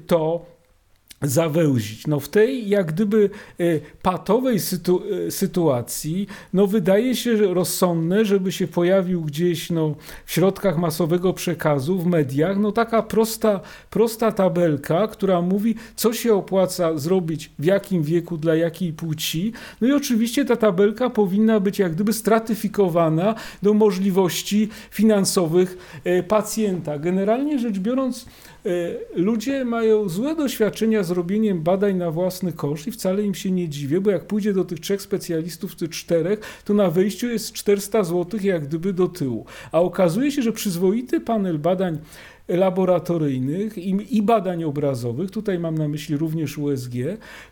to 0.06 0.50
zawęzić. 1.22 2.06
No 2.06 2.20
w 2.20 2.28
tej 2.28 2.68
jak 2.68 2.92
gdyby 2.92 3.30
e, 3.60 3.64
patowej 4.02 4.60
sytu 4.60 5.02
e, 5.26 5.30
sytuacji, 5.30 6.26
no 6.52 6.66
wydaje 6.66 7.16
się 7.16 7.54
rozsądne, 7.54 8.24
żeby 8.24 8.52
się 8.52 8.66
pojawił 8.66 9.22
gdzieś 9.22 9.70
no, 9.70 9.94
w 10.26 10.32
środkach 10.32 10.78
masowego 10.78 11.32
przekazu, 11.32 11.98
w 11.98 12.06
mediach, 12.06 12.58
no 12.58 12.72
taka 12.72 13.02
prosta, 13.02 13.60
prosta 13.90 14.32
tabelka, 14.32 15.08
która 15.08 15.42
mówi, 15.42 15.74
co 15.96 16.12
się 16.12 16.34
opłaca 16.34 16.98
zrobić, 16.98 17.50
w 17.58 17.64
jakim 17.64 18.02
wieku, 18.02 18.36
dla 18.36 18.54
jakiej 18.54 18.92
płci. 18.92 19.52
No 19.80 19.88
i 19.88 19.92
oczywiście 19.92 20.44
ta 20.44 20.56
tabelka 20.56 21.10
powinna 21.10 21.60
być 21.60 21.78
jak 21.78 21.94
gdyby 21.94 22.12
stratyfikowana 22.12 23.34
do 23.62 23.74
możliwości 23.74 24.68
finansowych 24.90 26.00
e, 26.04 26.22
pacjenta. 26.22 26.98
Generalnie 26.98 27.58
rzecz 27.58 27.78
biorąc, 27.78 28.26
ludzie 29.14 29.64
mają 29.64 30.08
złe 30.08 30.36
doświadczenia 30.36 31.02
z 31.02 31.10
robieniem 31.10 31.62
badań 31.62 31.96
na 31.96 32.10
własny 32.10 32.52
koszt 32.52 32.86
i 32.86 32.92
wcale 32.92 33.22
im 33.22 33.34
się 33.34 33.50
nie 33.50 33.68
dziwię, 33.68 34.00
bo 34.00 34.10
jak 34.10 34.26
pójdzie 34.26 34.52
do 34.52 34.64
tych 34.64 34.80
trzech 34.80 35.02
specjalistów, 35.02 35.76
czy 35.76 35.88
czterech, 35.88 36.40
to 36.64 36.74
na 36.74 36.90
wyjściu 36.90 37.26
jest 37.26 37.52
400 37.52 38.04
zł 38.04 38.40
jak 38.42 38.66
gdyby 38.66 38.92
do 38.92 39.08
tyłu. 39.08 39.44
A 39.72 39.80
okazuje 39.80 40.32
się, 40.32 40.42
że 40.42 40.52
przyzwoity 40.52 41.20
panel 41.20 41.58
badań 41.58 41.98
laboratoryjnych 42.48 43.78
i, 43.78 44.16
i, 44.16 44.22
badań 44.22 44.64
obrazowych, 44.64 45.30
tutaj 45.30 45.58
mam 45.58 45.78
na 45.78 45.88
myśli 45.88 46.16
również 46.16 46.58
USG, 46.58 46.92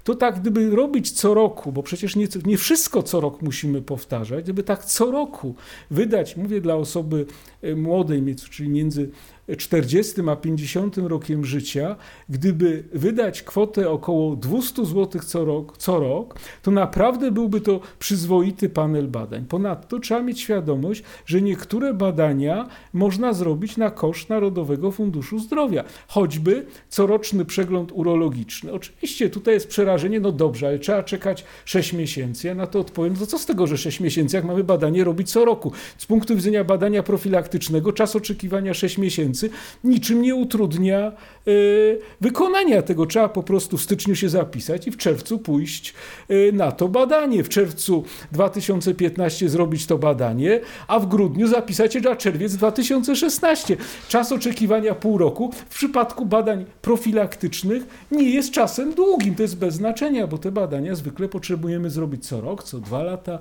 to 0.05 0.15
tak 0.15 0.41
gdyby 0.41 0.71
robić 0.71 1.11
co 1.11 1.35
roku, 1.35 1.73
bo 1.73 1.83
przecież 1.83 2.17
nie, 2.17 2.29
nie 2.45 2.57
wszystko 2.57 3.03
co 3.03 3.21
rok 3.21 3.43
musimy 3.43 3.83
powtarzać, 3.83 4.45
gdyby 4.45 4.63
tak 4.63 4.85
co 4.85 5.11
roku 5.11 5.55
wydać, 5.91 6.37
mówię 6.37 6.61
dla 6.61 6.75
osoby 6.75 7.27
e, 7.63 7.75
młodej, 7.75 8.37
czyli 8.51 8.69
między 8.69 9.11
40 9.57 10.15
a 10.31 10.37
50 10.37 10.99
rokiem 10.99 11.45
życia, 11.45 11.97
gdyby 12.29 12.85
wydać 12.93 13.43
kwotę 13.43 13.91
około 13.91 14.37
200 14.37 14.85
zł 14.85 15.23
co 15.27 15.45
rok, 15.45 15.79
co 15.79 16.01
rok, 16.01 16.39
to 16.63 16.71
naprawdę 16.71 17.31
byłby 17.31 17.61
to 17.61 17.81
przyzwoity 17.99 18.69
panel 18.69 19.09
badań. 19.09 19.45
Ponadto 19.45 19.99
trzeba 19.99 20.23
mieć 20.23 20.41
świadomość, 20.41 21.03
że 21.27 21.43
niektóre 21.43 21.95
badania 21.95 22.69
można 22.93 23.33
zrobić 23.33 23.77
na 23.77 23.91
koszt 23.91 24.29
Narodowego 24.29 24.91
Funduszu 24.91 25.39
Zdrowia, 25.39 25.85
choćby 26.09 26.67
coroczny 26.89 27.45
przegląd 27.45 27.93
urologiczny. 27.93 28.73
Oczywiście 28.73 29.31
tutaj 29.31 29.55
jest 29.55 29.69
przerażenie, 29.69 30.21
no 30.21 30.33
dobrze, 30.33 30.67
ale 30.67 30.79
trzeba 30.79 31.03
czekać 31.03 31.45
6 31.65 31.93
miesięcy. 31.93 32.47
Ja 32.47 32.55
na 32.55 32.67
to 32.67 32.81
odpowiem, 32.81 33.15
no 33.21 33.27
co 33.27 33.39
z 33.39 33.47
tego, 33.47 33.67
że 33.67 33.79
6 33.79 34.01
miesięcy, 34.01 34.37
jak 34.37 34.45
mamy 34.45 34.65
badanie 34.65 35.05
robić 35.05 35.31
co 35.31 35.45
roku? 35.45 35.73
Z 35.99 36.07
punktu 36.07 36.37
widzenia 36.37 36.65
badania 36.65 37.03
profilaktycznego 37.03 37.93
czas 37.93 38.17
oczekiwania 38.17 38.75
6 38.75 38.99
miesięcy 38.99 39.38
niczym 39.85 40.23
nie 40.23 40.35
utrudnia 40.35 41.13
y, 41.49 41.99
wykonania 42.21 42.83
tego. 42.83 43.07
Trzeba 43.07 43.29
po 43.29 43.43
prostu 43.43 43.77
w 43.77 43.83
styczniu 43.83 44.17
się 44.17 44.29
zapisać 44.29 44.87
i 44.87 44.91
w 44.91 44.97
czerwcu 44.97 45.39
pójść 45.39 45.95
y, 46.31 46.51
na 46.53 46.73
to 46.73 46.89
badanie. 46.89 47.45
W 47.45 47.49
czerwcu 47.49 48.05
2015 48.33 49.49
zrobić 49.49 49.87
to 49.87 49.99
badanie, 49.99 50.61
a 50.89 51.01
w 51.01 51.07
grudniu 51.07 51.47
zapisać 51.47 51.93
się 51.93 52.01
na 52.01 52.17
czerwiec 52.17 52.57
2016. 52.57 53.77
Czas 54.09 54.33
oczekiwania 54.33 54.95
pół 54.95 55.19
roku 55.19 55.53
w 55.69 55.75
przypadku 55.75 56.27
badań 56.27 56.65
profilaktycznych 56.83 57.83
nie 58.11 58.31
jest 58.31 58.51
czasem 58.51 58.95
długim. 58.95 59.35
To 59.35 59.43
jest 59.43 59.59
bez 59.59 59.75
znaczenia, 59.75 60.27
bo 60.27 60.39
te 60.39 60.53
badania 60.53 60.95
zwykle 60.95 61.29
potrzebujemy 61.29 61.91
zrobić 61.91 62.27
co 62.27 62.41
rok, 62.41 62.63
co 62.63 62.79
dwa 62.81 63.03
lata. 63.03 63.39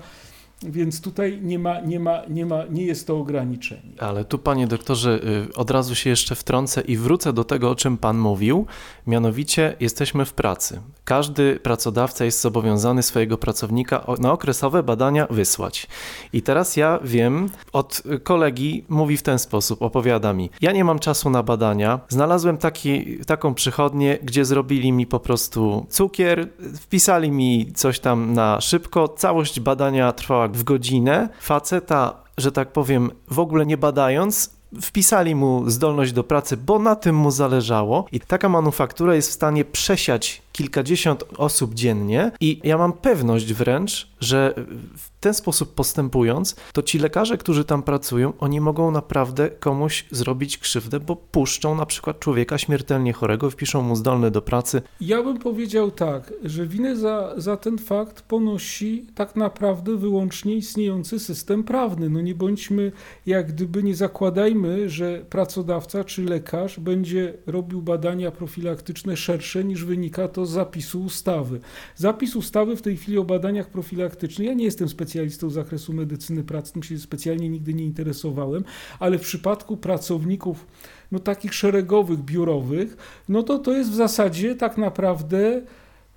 Więc 0.62 1.00
tutaj 1.00 1.38
nie 1.42 1.58
ma, 1.58 1.80
nie 1.80 2.00
ma, 2.00 2.22
nie 2.28 2.46
ma, 2.46 2.64
nie 2.70 2.86
jest 2.86 3.06
to 3.06 3.18
ograniczenie. 3.18 3.92
Ale 3.98 4.24
tu, 4.24 4.38
panie 4.38 4.66
doktorze, 4.66 5.20
y, 5.50 5.54
od 5.54 5.70
razu 5.70 5.94
się 5.94 6.10
jeszcze 6.10 6.34
wtrącę 6.34 6.80
i 6.80 6.96
wrócę 6.96 7.32
do 7.32 7.44
tego, 7.44 7.70
o 7.70 7.74
czym 7.74 7.98
pan 7.98 8.18
mówił. 8.18 8.66
Mianowicie 9.06 9.76
jesteśmy 9.80 10.24
w 10.24 10.32
pracy. 10.32 10.80
Każdy 11.04 11.56
pracodawca 11.56 12.24
jest 12.24 12.40
zobowiązany 12.40 13.02
swojego 13.02 13.38
pracownika 13.38 14.04
na 14.18 14.32
okresowe 14.32 14.82
badania 14.82 15.26
wysłać. 15.30 15.86
I 16.32 16.42
teraz 16.42 16.76
ja 16.76 16.98
wiem, 17.04 17.48
od 17.72 18.02
kolegi 18.22 18.84
mówi 18.88 19.16
w 19.16 19.22
ten 19.22 19.38
sposób, 19.38 19.82
opowiada 19.82 20.32
mi: 20.32 20.50
Ja 20.60 20.72
nie 20.72 20.84
mam 20.84 20.98
czasu 20.98 21.30
na 21.30 21.42
badania. 21.42 22.00
Znalazłem 22.08 22.58
taki, 22.58 23.18
taką 23.26 23.54
przychodnię, 23.54 24.18
gdzie 24.22 24.44
zrobili 24.44 24.92
mi 24.92 25.06
po 25.06 25.20
prostu 25.20 25.86
cukier, 25.88 26.48
wpisali 26.80 27.30
mi 27.30 27.72
coś 27.72 28.00
tam 28.00 28.34
na 28.34 28.60
szybko. 28.60 29.08
Całość 29.08 29.60
badania 29.60 30.12
trwała 30.12 30.47
w 30.52 30.64
godzinę, 30.64 31.28
faceta, 31.40 32.14
że 32.38 32.52
tak 32.52 32.72
powiem, 32.72 33.10
w 33.30 33.38
ogóle 33.38 33.66
nie 33.66 33.76
badając, 33.76 34.58
wpisali 34.80 35.34
mu 35.34 35.70
zdolność 35.70 36.12
do 36.12 36.24
pracy, 36.24 36.56
bo 36.56 36.78
na 36.78 36.96
tym 36.96 37.16
mu 37.16 37.30
zależało. 37.30 38.06
I 38.12 38.20
taka 38.20 38.48
manufaktura 38.48 39.14
jest 39.14 39.30
w 39.30 39.32
stanie 39.32 39.64
przesiać 39.64 40.42
kilkadziesiąt 40.52 41.24
osób 41.36 41.74
dziennie. 41.74 42.30
I 42.40 42.60
ja 42.64 42.78
mam 42.78 42.92
pewność 42.92 43.54
wręcz, 43.54 44.08
że 44.20 44.54
w 44.96 45.20
ten 45.20 45.34
sposób 45.34 45.74
postępując, 45.74 46.56
to 46.72 46.82
ci 46.82 46.98
lekarze, 46.98 47.38
którzy 47.38 47.64
tam 47.64 47.82
pracują, 47.82 48.32
oni 48.38 48.60
mogą 48.60 48.90
naprawdę 48.90 49.50
komuś 49.50 50.04
zrobić 50.10 50.58
krzywdę, 50.58 51.00
bo 51.00 51.16
puszczą 51.16 51.74
na 51.74 51.86
przykład 51.86 52.20
człowieka 52.20 52.58
śmiertelnie 52.58 53.12
chorego, 53.12 53.50
wpiszą 53.50 53.82
mu 53.82 53.96
zdolny 53.96 54.30
do 54.30 54.42
pracy. 54.42 54.82
Ja 55.00 55.22
bym 55.22 55.38
powiedział 55.38 55.90
tak, 55.90 56.32
że 56.44 56.66
winę 56.66 56.96
za, 56.96 57.34
za 57.36 57.56
ten 57.56 57.78
fakt 57.78 58.22
ponosi 58.22 59.06
tak 59.14 59.36
naprawdę 59.36 59.96
wyłącznie 59.96 60.54
istniejący 60.54 61.18
system 61.18 61.64
prawny. 61.64 62.10
No 62.10 62.20
nie 62.20 62.34
bądźmy, 62.34 62.92
jak 63.26 63.52
gdyby 63.52 63.82
nie 63.82 63.94
zakładajmy, 63.94 64.88
że 64.88 65.24
pracodawca 65.30 66.04
czy 66.04 66.24
lekarz 66.24 66.80
będzie 66.80 67.34
robił 67.46 67.82
badania 67.82 68.30
profilaktyczne 68.30 69.16
szersze 69.16 69.64
niż 69.64 69.84
wynika 69.84 70.28
to 70.28 70.46
z 70.46 70.50
zapisu 70.50 71.02
ustawy. 71.02 71.60
Zapis 71.96 72.36
ustawy 72.36 72.76
w 72.76 72.82
tej 72.82 72.96
chwili 72.96 73.18
o 73.18 73.24
badaniach 73.24 73.70
profilaktycznych, 73.70 74.07
ja 74.38 74.54
nie 74.54 74.64
jestem 74.64 74.88
specjalistą 74.88 75.50
z 75.50 75.52
zakresu 75.52 75.92
medycyny 75.92 76.44
pracy, 76.44 76.72
tym 76.72 76.82
się 76.82 76.98
specjalnie 76.98 77.48
nigdy 77.48 77.74
nie 77.74 77.84
interesowałem, 77.84 78.64
ale 78.98 79.18
w 79.18 79.22
przypadku 79.22 79.76
pracowników 79.76 80.66
no 81.12 81.18
takich 81.18 81.54
szeregowych, 81.54 82.18
biurowych, 82.18 82.96
no 83.28 83.42
to 83.42 83.58
to 83.58 83.72
jest 83.72 83.90
w 83.90 83.94
zasadzie 83.94 84.54
tak 84.54 84.78
naprawdę 84.78 85.62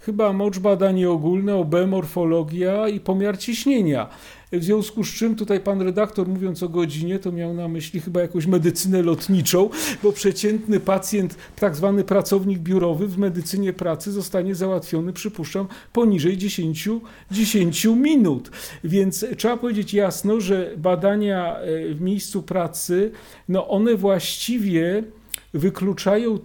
chyba 0.02 0.34
mocz 0.34 0.60
badanie 0.60 1.10
ogólne, 1.10 1.56
OB, 1.56 1.76
morfologia 1.88 2.88
i 2.88 3.00
pomiar 3.00 3.38
ciśnienia. 3.38 4.10
W 4.52 4.64
związku 4.64 5.04
z 5.04 5.14
czym 5.14 5.36
tutaj 5.36 5.60
pan 5.60 5.82
redaktor 5.82 6.28
mówiąc 6.28 6.64
o 6.64 6.70
godzinie, 6.70 7.20
to 7.20 7.32
miał 7.32 7.54
na 7.54 7.68
myśli 7.68 8.00
chyba 8.00 8.22
jakąś 8.22 8.46
medycynę 8.46 9.02
lotniczą, 9.02 9.70
bo 10.04 10.12
przeciętny 10.12 10.80
pacjent, 10.80 11.36
tak 11.56 11.76
zwany 11.76 12.04
pracownik 12.04 12.60
biurowy 12.60 13.08
w 13.08 13.18
medycynie 13.18 13.74
pracy 13.74 14.12
zostanie 14.12 14.56
załatwiony, 14.56 15.14
przypuszczam, 15.14 15.68
poniżej 15.94 16.38
10, 16.38 16.90
10 17.32 17.86
minut. 17.86 18.52
Więc 18.84 19.26
trzeba 19.38 19.58
powiedzieć 19.58 19.94
jasno, 19.94 20.40
że 20.40 20.72
badania 20.78 21.58
e, 21.58 21.94
w 21.94 22.02
miejscu 22.02 22.44
pracy, 22.44 23.12
no 23.50 23.68
one 23.68 23.96
właściwie 23.96 25.04
wykluczają, 25.54 26.40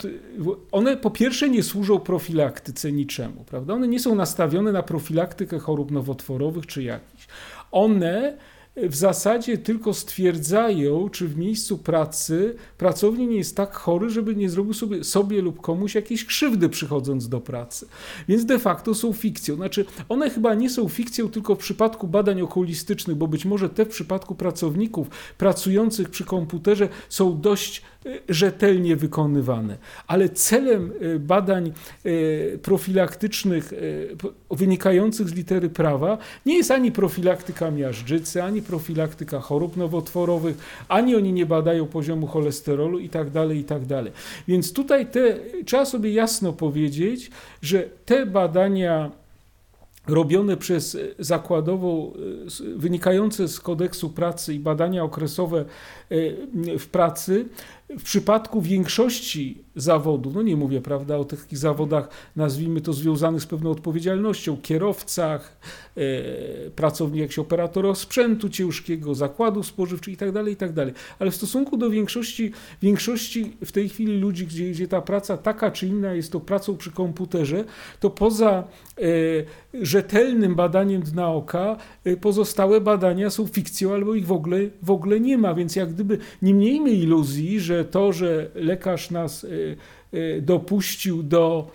one 0.73 0.97
po 0.97 1.11
pierwsze 1.11 1.49
nie 1.49 1.63
służą 1.63 1.99
profilaktyce 1.99 2.93
niczemu, 2.93 3.45
prawda? 3.45 3.75
One 3.75 3.89
nie 3.89 4.01
są 4.01 4.15
nastawione 4.15 4.73
na 4.73 4.83
profilaktykę 4.83 5.59
chorób 5.59 5.91
nowotworowych 5.91 6.67
czy 6.67 6.83
jakichś 6.83 7.29
one 7.71 8.39
w 8.77 8.97
zasadzie 8.97 9.59
tylko 9.59 9.95
stwierdzają, 9.95 11.09
czy 11.09 11.29
w 11.29 11.37
miejscu 11.37 11.79
pracy 11.79 12.57
pracownik 12.79 13.31
nie 13.31 13.37
jest 13.37 13.57
tak 13.57 13.75
chory, 13.75 14.11
żeby 14.11 14.37
nie 14.37 14.51
zrobił 14.51 14.75
sobie, 14.75 15.05
sobie 15.05 15.43
lub 15.43 15.61
komuś 15.61 15.95
jakiejś 15.95 16.25
krzywdy 16.25 16.69
przychodząc 16.69 17.29
do 17.29 17.41
pracy. 17.41 17.89
Więc 18.29 18.45
de 18.45 18.59
facto 18.59 18.95
są 18.95 19.13
fikcją. 19.13 19.57
Znaczy, 19.57 19.85
one 20.09 20.31
chyba 20.31 20.55
nie 20.55 20.71
są 20.71 20.89
fikcją 20.89 21.29
tylko 21.29 21.55
w 21.55 21.59
przypadku 21.59 22.09
badań 22.09 22.41
okulistycznych, 22.41 23.17
bo 23.17 23.27
być 23.27 23.45
może 23.45 23.69
te 23.69 23.85
w 23.85 23.89
przypadku 23.89 24.35
pracowników 24.35 25.09
pracujących 25.39 26.11
przy 26.11 26.25
komputerze 26.25 26.89
są 27.09 27.41
dość 27.41 27.83
rzetelnie 28.29 28.97
wykonywane. 28.97 29.77
Ale 30.07 30.29
celem 30.29 30.93
badań 31.21 31.73
profilaktycznych 32.63 33.73
wynikających 34.51 35.29
z 35.29 35.35
litery 35.35 35.71
prawa 35.71 36.19
nie 36.47 36.57
jest 36.57 36.71
ani 36.71 36.93
profilaktyka 36.93 37.71
miażdżycy, 37.71 38.43
ani 38.43 38.63
profilaktyka 38.63 39.41
chorób 39.41 39.77
nowotworowych, 39.77 40.57
ani 40.89 41.17
oni 41.17 41.33
nie 41.33 41.47
badają 41.47 41.87
poziomu 41.87 42.27
cholesterolu 42.27 42.99
i 42.99 43.09
tak 43.09 43.31
dalej, 43.31 43.59
i 43.59 43.65
tak. 43.65 43.83
Więc 44.49 44.73
tutaj 44.73 45.07
te, 45.07 45.37
trzeba 45.65 45.85
sobie 45.85 46.13
jasno 46.13 46.53
powiedzieć, 46.53 47.31
że 47.63 47.89
te 48.05 48.27
badania 48.27 49.11
robione 50.07 50.57
przez 50.57 50.99
zakładową, 51.19 52.13
wynikające 52.77 53.49
z 53.49 53.61
kodeksu 53.61 54.11
pracy 54.11 54.55
i 54.55 54.59
badania 54.59 55.05
okresowe 55.05 55.65
e, 56.11 56.79
w 56.79 56.87
pracy, 56.87 57.45
w 57.89 58.03
przypadku 58.03 58.63
większości 58.63 59.65
zawodów, 59.77 60.35
no 60.35 60.43
nie 60.43 60.57
mówię 60.57 60.81
prawda 60.81 61.17
o 61.17 61.25
takich 61.25 61.59
zawodach, 61.59 62.09
nazwijmy 62.37 62.81
to 62.81 62.93
związanych 62.93 63.43
z 63.43 63.47
pewną 63.47 63.71
odpowiedzialnością, 63.71 64.57
kierowcach, 64.57 65.61
e, 65.97 66.71
pracownik 66.71 67.21
jakiś 67.21 67.39
operatora 67.39 67.95
sprzętu 67.95 68.49
ciężkiego, 68.49 69.15
zakładów 69.15 69.67
spożywczych 69.67 70.13
itd., 70.13 70.33
tak 70.41 70.49
itd. 70.49 70.87
Tak 70.87 70.95
Ale 71.19 71.31
w 71.31 71.35
stosunku 71.35 71.77
do 71.77 71.91
większości, 71.91 72.53
większości 72.83 73.57
w 73.65 73.73
tej 73.73 73.89
chwili 73.89 74.19
ludzi, 74.19 74.47
gdzie, 74.47 74.71
gdzie 74.71 74.89
ta 74.89 75.01
praca 75.01 75.37
taka 75.37 75.71
czy 75.71 75.87
inna 75.87 76.15
jest 76.15 76.33
to 76.33 76.41
pracą 76.41 76.77
przy 76.77 76.91
komputerze, 76.91 77.65
to 78.01 78.11
poza 78.11 78.65
e, 78.99 79.03
rzetelnym 79.83 80.55
badaniem 80.55 81.03
dna 81.03 81.29
oka, 81.29 81.77
e, 82.05 82.17
pozostałe 82.17 82.81
badania 82.81 83.31
są 83.31 83.47
fikcją 83.47 83.95
albo 83.95 84.15
ich 84.15 84.27
w 84.27 84.33
ogóle, 84.33 84.59
w 84.83 84.91
ogóle 84.91 85.21
nie 85.21 85.39
ma, 85.39 85.55
więc 85.55 85.77
jak 85.77 85.93
gdyby 85.93 86.19
nie 86.43 86.55
miejmy 86.55 86.91
iluzji, 86.91 87.61
że 87.61 87.76
to, 87.85 88.13
że 88.13 88.51
lekarz 88.55 89.11
nas 89.11 89.45
e, 89.45 89.49
e, 90.19 90.41
dopuścił 90.41 91.23
do 91.23 91.71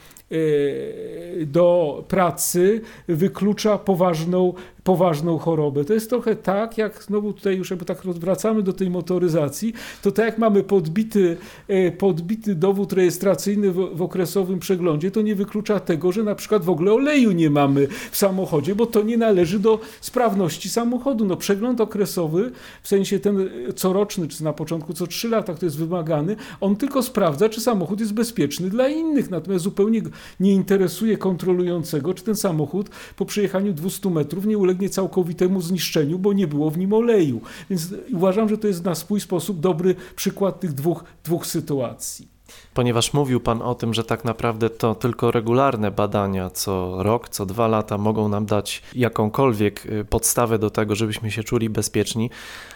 do 1.46 2.04
pracy 2.08 2.82
wyklucza 3.08 3.78
poważną 3.78 4.54
poważną 4.84 5.38
chorobę. 5.38 5.86
To 5.86 5.94
jest 5.94 6.10
trochę 6.10 6.36
tak, 6.36 6.78
jak 6.78 7.04
znowu 7.04 7.34
tutaj 7.34 7.58
już 7.58 7.70
jakby 7.70 7.86
tak 7.86 8.02
wracamy 8.02 8.64
do 8.64 8.74
tej 8.74 8.90
motoryzacji, 8.90 9.74
to 10.02 10.12
tak 10.12 10.26
jak 10.26 10.38
mamy 10.38 10.64
podbity, 10.64 11.38
e, 11.68 11.92
podbity 11.92 12.56
dowód 12.56 12.94
rejestracyjny 12.94 13.72
w, 13.72 13.98
w 13.98 14.02
okresowym 14.02 14.60
przeglądzie, 14.60 15.12
to 15.12 15.22
nie 15.22 15.36
wyklucza 15.36 15.80
tego, 15.80 16.12
że 16.12 16.24
na 16.24 16.36
przykład 16.36 16.64
w 16.64 16.70
ogóle 16.70 16.94
oleju 16.94 17.32
nie 17.32 17.50
mamy 17.50 17.88
w 18.12 18.18
samochodzie, 18.18 18.76
bo 18.76 18.86
to 18.86 19.04
nie 19.04 19.18
należy 19.18 19.60
do 19.60 19.80
sprawności 20.02 20.70
samochodu. 20.70 21.26
No 21.26 21.38
przegląd 21.38 21.82
okresowy, 21.82 22.52
w 22.84 22.88
sensie 22.88 23.20
ten 23.20 23.50
coroczny, 23.76 24.28
czy 24.28 24.44
na 24.44 24.54
początku 24.54 24.94
co 24.94 25.08
trzy 25.08 25.30
lata, 25.30 25.54
to 25.54 25.66
jest 25.66 25.78
wymagany, 25.78 26.36
on 26.62 26.76
tylko 26.76 27.04
sprawdza, 27.04 27.50
czy 27.50 27.62
samochód 27.62 28.00
jest 28.00 28.14
bezpieczny 28.14 28.70
dla 28.70 28.88
innych, 28.88 29.30
natomiast 29.30 29.64
zupełnie 29.64 30.02
nie 30.40 30.54
interesuje 30.54 31.18
kontrolującego, 31.18 32.14
czy 32.14 32.24
ten 32.24 32.36
samochód 32.36 32.90
po 33.16 33.26
przejechaniu 33.26 33.74
200 33.74 34.10
metrów 34.10 34.46
nie 34.46 34.58
ulegnie 34.58 34.90
całkowitemu 34.90 35.62
zniszczeniu, 35.62 36.20
bo 36.20 36.34
nie 36.34 36.48
było 36.48 36.72
w 36.72 36.78
nim 36.78 36.94
oleju. 36.94 37.42
Więc 37.70 37.94
uważam, 38.14 38.50
że 38.50 38.58
to 38.58 38.68
jest 38.68 38.84
na 38.84 38.96
swój 38.96 39.20
sposób 39.20 39.60
dobry 39.60 39.96
przykład 40.16 40.60
tych 40.60 40.74
dwóch, 40.74 41.04
dwóch 41.24 41.48
sytuacji. 41.48 42.31
Ponieważ 42.74 43.14
mówił 43.14 43.40
Pan 43.40 43.62
o 43.62 43.76
tym, 43.76 43.94
że 43.94 44.04
tak 44.04 44.26
naprawdę 44.26 44.70
to 44.70 44.96
tylko 44.96 45.32
regularne 45.32 45.92
badania 45.92 46.50
co 46.50 47.04
rok, 47.04 47.30
co 47.30 47.46
dwa 47.46 47.68
lata 47.68 47.98
mogą 47.98 48.30
nam 48.30 48.46
dać 48.46 48.82
jakąkolwiek 48.96 49.86
y, 49.86 50.06
podstawę 50.06 50.60
do 50.60 50.70
tego, 50.70 50.96
żebyśmy 50.96 51.32
się 51.32 51.44
czuli 51.44 51.70
bezpieczni, 51.70 52.30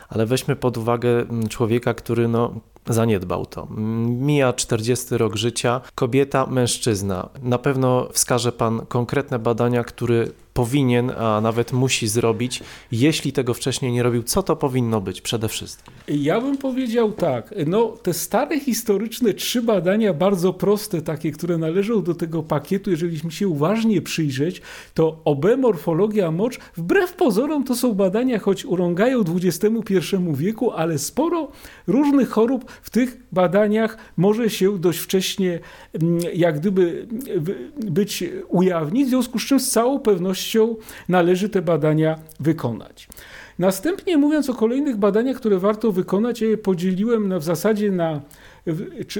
ale 0.10 0.25
weźmy 0.25 0.55
pod 0.55 0.77
uwagę 0.77 1.10
mm, 1.10 1.48
człowieka, 1.48 1.94
który 1.94 2.27
no, 2.27 2.53
zaniedbał 2.88 3.46
to. 3.46 3.67
Mija 4.08 4.53
40 4.53 5.17
rok 5.17 5.36
życia, 5.36 5.82
kobieta, 5.96 6.46
mężczyzna. 6.46 7.29
Na 7.41 7.58
pewno 7.58 8.08
wskaże 8.12 8.51
Pan 8.51 8.86
konkretne 8.86 9.39
badania, 9.39 9.84
które 9.84 10.27
powinien, 10.56 11.12
a 11.18 11.42
nawet 11.42 11.74
musi 11.74 12.08
zrobić, 12.08 12.64
jeśli 12.92 13.32
tego 13.32 13.54
wcześniej 13.54 13.92
nie 13.92 14.04
robił, 14.04 14.24
co 14.24 14.44
to 14.44 14.56
powinno 14.56 15.02
być 15.02 15.22
przede 15.22 15.50
wszystkim? 15.50 15.94
Ja 16.08 16.42
bym 16.42 16.58
powiedział 16.58 17.12
tak, 17.12 17.54
no 17.68 17.88
te 17.88 18.14
stare 18.14 18.60
historyczne 18.60 19.34
trzy 19.34 19.62
badania, 19.62 20.14
bardzo 20.14 20.54
proste, 20.54 21.02
takie, 21.02 21.32
które 21.32 21.58
należą 21.58 22.04
do 22.04 22.16
tego 22.16 22.44
pakietu, 22.44 22.92
jeżeli 22.92 23.32
się 23.32 23.48
uważnie 23.48 24.02
przyjrzeć, 24.02 24.62
to 24.94 25.20
OB, 25.26 25.46
morfologia 25.58 26.32
mocz, 26.32 26.60
wbrew 26.78 27.14
pozorom 27.14 27.64
to 27.64 27.76
są 27.76 27.94
badania, 27.94 28.40
choć 28.40 28.66
urągają 28.66 29.24
XXI 29.36 30.00
wieku, 30.34 30.72
ale 30.72 30.98
sporo 30.98 31.48
różnych 31.88 32.30
chorób 32.30 32.72
w 32.82 32.90
tych 32.90 33.18
badaniach 33.32 33.98
może 34.18 34.50
się 34.50 34.78
dość 34.78 35.00
wcześnie 35.00 35.60
mm, 35.94 36.20
jak 36.34 36.60
gdyby 36.60 37.08
być 37.78 38.24
ujawnić, 38.48 39.06
w 39.06 39.10
związku 39.10 39.40
z 39.40 39.44
czym 39.44 39.60
z 39.60 39.70
całą 39.70 40.00
pewnością 40.00 40.45
należy 41.10 41.50
te 41.50 41.62
badania 41.62 42.20
wykonać. 42.40 43.08
Następnie 43.60 44.18
mówiąc 44.18 44.50
o 44.50 44.53
kolejnych 44.53 44.98
badaniach, 44.98 45.38
które 45.38 45.60
warto 45.60 45.92
wykonać, 45.92 46.42
ja 46.42 46.48
je 46.50 46.58
podzieliłem 46.58 47.27
na, 47.27 47.40
w 47.40 47.44
zasadzie 47.44 47.92
na 47.92 48.22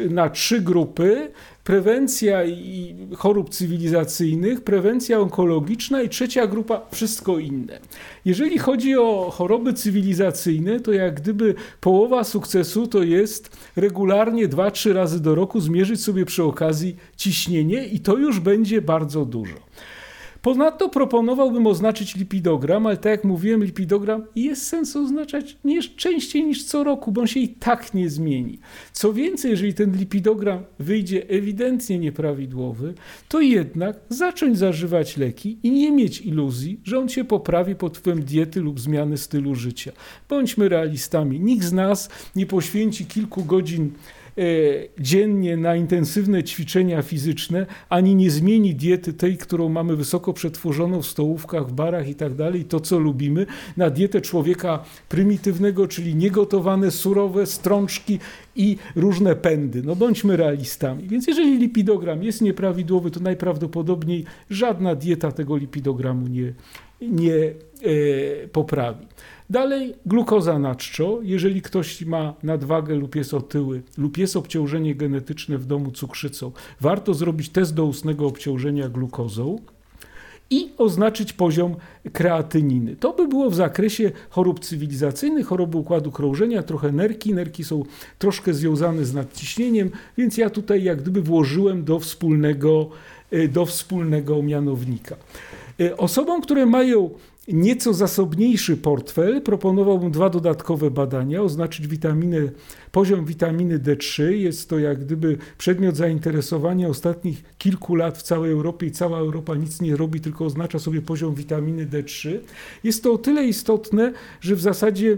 na 0.10 0.30
trzy 0.30 0.62
grupy: 0.62 1.32
prewencja 1.64 2.46
i 2.46 2.96
chorób 3.16 3.50
cywilizacyjnych, 3.50 4.62
prewencja 4.62 5.20
onkologiczna 5.20 6.02
i 6.02 6.10
trzecia 6.10 6.48
grupa 6.48 6.82
wszystko 6.92 7.40
inne. 7.40 7.80
Jeżeli 8.26 8.58
chodzi 8.58 8.98
o 8.98 9.32
choroby 9.34 9.74
cywilizacyjne, 9.74 10.80
to 10.80 10.94
jak 10.94 11.22
gdyby 11.22 11.56
połowa 11.82 12.24
sukcesu 12.24 12.88
to 12.88 13.04
jest 13.04 13.58
regularnie 13.76 14.50
2-3 14.50 14.94
razy 14.94 15.22
do 15.22 15.36
roku 15.36 15.60
zmierzyć 15.60 16.04
sobie 16.04 16.26
przy 16.26 16.44
okazji 16.44 16.96
ciśnienie 17.16 17.86
i 17.86 18.00
to 18.00 18.18
już 18.18 18.40
będzie 18.40 18.82
bardzo 18.82 19.26
dużo. 19.26 19.56
Ponadto 20.46 20.90
proponowałbym 20.90 21.68
oznaczyć 21.68 22.16
lipidogram, 22.16 22.88
ale 22.88 22.98
tak 22.98 23.12
jak 23.12 23.24
mówiłem, 23.24 23.64
lipidogram 23.64 24.26
jest 24.36 24.68
sens 24.68 24.96
oznaczać 24.96 25.58
nie 25.64 25.84
częściej 25.84 26.44
niż 26.44 26.64
co 26.64 26.84
roku, 26.84 27.12
bo 27.12 27.22
on 27.22 27.28
się 27.28 27.40
i 27.40 27.48
tak 27.48 27.94
nie 27.94 28.10
zmieni. 28.10 28.60
Co 28.94 29.14
więcej, 29.14 29.52
jeżeli 29.52 29.74
ten 29.74 29.98
lipidogram 29.98 30.64
wyjdzie 30.80 31.30
ewidentnie 31.30 32.00
nieprawidłowy, 32.00 32.94
to 33.28 33.42
jednak 33.42 34.00
zacząć 34.10 34.58
zażywać 34.58 35.18
leki 35.18 35.58
i 35.64 35.72
nie 35.72 35.92
mieć 35.92 36.22
iluzji, 36.22 36.80
że 36.84 37.00
on 37.00 37.10
się 37.10 37.24
poprawi 37.24 37.76
pod 37.76 37.98
wpływem 37.98 38.24
diety 38.24 38.62
lub 38.62 38.80
zmiany 38.80 39.18
stylu 39.18 39.56
życia. 39.56 39.92
Bądźmy 40.30 40.70
realistami. 40.70 41.40
Nikt 41.40 41.66
z 41.66 41.74
nas 41.74 42.10
nie 42.36 42.46
poświęci 42.46 43.06
kilku 43.06 43.46
godzin 43.46 43.92
dziennie 45.00 45.58
na 45.58 45.76
intensywne 45.76 46.44
ćwiczenia 46.44 47.02
fizyczne, 47.02 47.66
ani 47.90 48.16
nie 48.16 48.32
zmieni 48.32 48.76
diety 48.76 49.14
tej, 49.14 49.38
którą 49.38 49.70
mamy 49.70 49.96
wysoko 49.96 50.34
przetworzoną 50.34 51.02
w 51.02 51.08
stołówkach, 51.08 51.68
w 51.68 51.74
barach 51.74 52.10
i 52.10 52.16
tak 52.16 52.36
dalej, 52.36 52.66
to 52.66 52.80
co 52.80 53.00
lubimy, 53.00 53.46
na 53.78 53.90
dietę 53.90 54.22
człowieka 54.22 54.84
prymitywnego, 55.10 55.88
czyli 55.88 56.16
niegotowane, 56.16 56.92
surowe 56.92 57.46
strączki 57.46 58.20
i 58.56 58.78
różne 58.96 59.36
pędy. 59.36 59.84
No 59.84 59.96
bądźmy 59.96 60.38
realistami. 60.38 61.08
Więc 61.08 61.28
jeżeli 61.28 61.58
lipidogram 61.58 62.24
jest 62.24 62.42
nieprawidłowy, 62.42 63.12
to 63.12 63.20
najprawdopodobniej 63.20 64.26
żadna 64.50 64.96
dieta 64.96 65.32
tego 65.32 65.58
lipidogramu 65.58 66.28
nie, 66.28 66.54
nie 67.02 67.36
e, 67.36 68.48
poprawi. 68.48 69.08
Dalej 69.50 69.96
glukoza 70.06 70.60
na 70.60 70.76
czczo. 70.76 71.20
Jeżeli 71.24 71.62
ktoś 71.62 72.06
ma 72.06 72.34
nadwagę 72.44 72.96
lub 72.96 73.16
jest 73.16 73.34
otyły 73.34 73.82
lub 73.98 74.18
jest 74.18 74.36
obciążenie 74.36 74.96
genetyczne 74.96 75.58
w 75.58 75.66
domu 75.66 75.92
cukrzycą, 75.92 76.52
warto 76.82 77.14
zrobić 77.14 77.50
test 77.50 77.74
doustnego 77.74 78.28
obciążenia 78.28 78.90
glukozą 78.90 79.60
i 80.50 80.70
oznaczyć 80.78 81.34
poziom 81.34 81.76
kreatyniny. 82.14 82.96
To 82.96 83.14
by 83.14 83.28
było 83.28 83.50
w 83.50 83.56
zakresie 83.56 84.12
chorób 84.30 84.60
cywilizacyjnych, 84.60 85.48
choroby 85.48 85.78
układu 85.78 86.12
krążenia, 86.12 86.64
trochę 86.64 86.92
nerki. 86.92 87.34
Nerki 87.34 87.64
są 87.64 87.84
troszkę 88.20 88.54
związane 88.54 89.06
z 89.06 89.14
nadciśnieniem, 89.14 89.90
więc 90.18 90.38
ja 90.38 90.50
tutaj 90.50 90.84
jak 90.84 91.02
gdyby 91.02 91.22
włożyłem 91.22 91.84
do 91.84 92.00
wspólnego, 92.00 92.90
e, 93.32 93.48
do 93.48 93.66
wspólnego 93.66 94.44
mianownika. 94.44 95.16
E, 95.80 95.98
osobom, 95.98 96.42
które 96.42 96.66
mają 96.66 97.10
nieco 97.48 97.94
zasobniejszy 97.94 98.78
portfel, 98.78 99.42
proponowałbym 99.42 100.12
dwa 100.12 100.30
dodatkowe 100.30 100.92
badania, 100.92 101.42
oznaczyć 101.42 101.88
witaminę, 101.88 102.40
poziom 102.92 103.26
witaminy 103.26 103.80
D3. 103.80 104.24
Jest 104.24 104.70
to 104.70 104.80
jak 104.80 105.00
gdyby 105.06 105.38
przedmiot 105.58 105.96
zainteresowania 105.96 106.88
ostatnich 106.88 107.44
kilku 107.58 107.96
lat 107.96 108.18
w 108.18 108.22
całej 108.22 108.52
Europie 108.52 108.86
i 108.86 108.92
cała 108.92 109.18
Europa 109.18 109.56
nic 109.56 109.82
nie 109.82 109.96
robi, 109.96 110.22
tylko 110.22 110.46
oznacza 110.46 110.80
sobie 110.80 111.02
poziom 111.02 111.36
witaminy 111.36 111.88
D3. 111.88 112.40
Jest 112.84 113.04
to 113.04 113.14
o 113.14 113.18
tyle 113.18 113.46
istotne, 113.46 114.14
że 114.42 114.56
w 114.56 114.62
zasadzie 114.62 115.18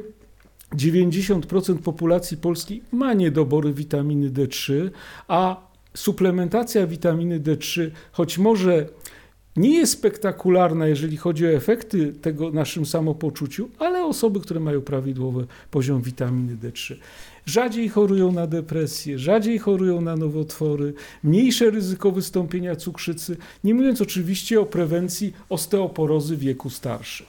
90% 0.76 1.78
populacji 1.78 2.38
polskiej 2.38 2.82
ma 2.92 3.14
niedobory 3.14 3.74
witaminy 3.74 4.30
D3, 4.30 4.90
a 5.28 5.68
suplementacja 5.94 6.88
witaminy 6.88 7.40
D3, 7.40 7.92
choć 8.12 8.38
może 8.38 8.86
nie 9.58 9.78
jest 9.78 9.94
spektakularna, 9.94 10.88
jeżeli 10.88 11.18
chodzi 11.18 11.46
o 11.46 11.50
efekty 11.50 12.14
tego 12.22 12.52
naszym 12.52 12.86
samopoczuciu, 12.86 13.70
ale 13.80 14.06
osoby, 14.06 14.40
które 14.40 14.60
mają 14.60 14.82
prawidłowy 14.82 15.48
poziom 15.72 16.02
witaminy 16.02 16.58
D3 16.64 16.96
rzadziej 17.48 17.90
chorują 17.90 18.32
na 18.32 18.48
depresję, 18.48 19.20
rzadziej 19.20 19.60
chorują 19.60 20.02
na 20.02 20.16
nowotwory, 20.16 20.94
mniejsze 21.24 21.70
ryzyko 21.70 22.12
wystąpienia 22.12 22.76
cukrzycy, 22.76 23.38
nie 23.64 23.74
mówiąc 23.74 24.02
oczywiście 24.02 24.62
o 24.62 24.66
prewencji 24.66 25.34
osteoporozy 25.50 26.38
wieku 26.38 26.70
starszym. 26.70 27.26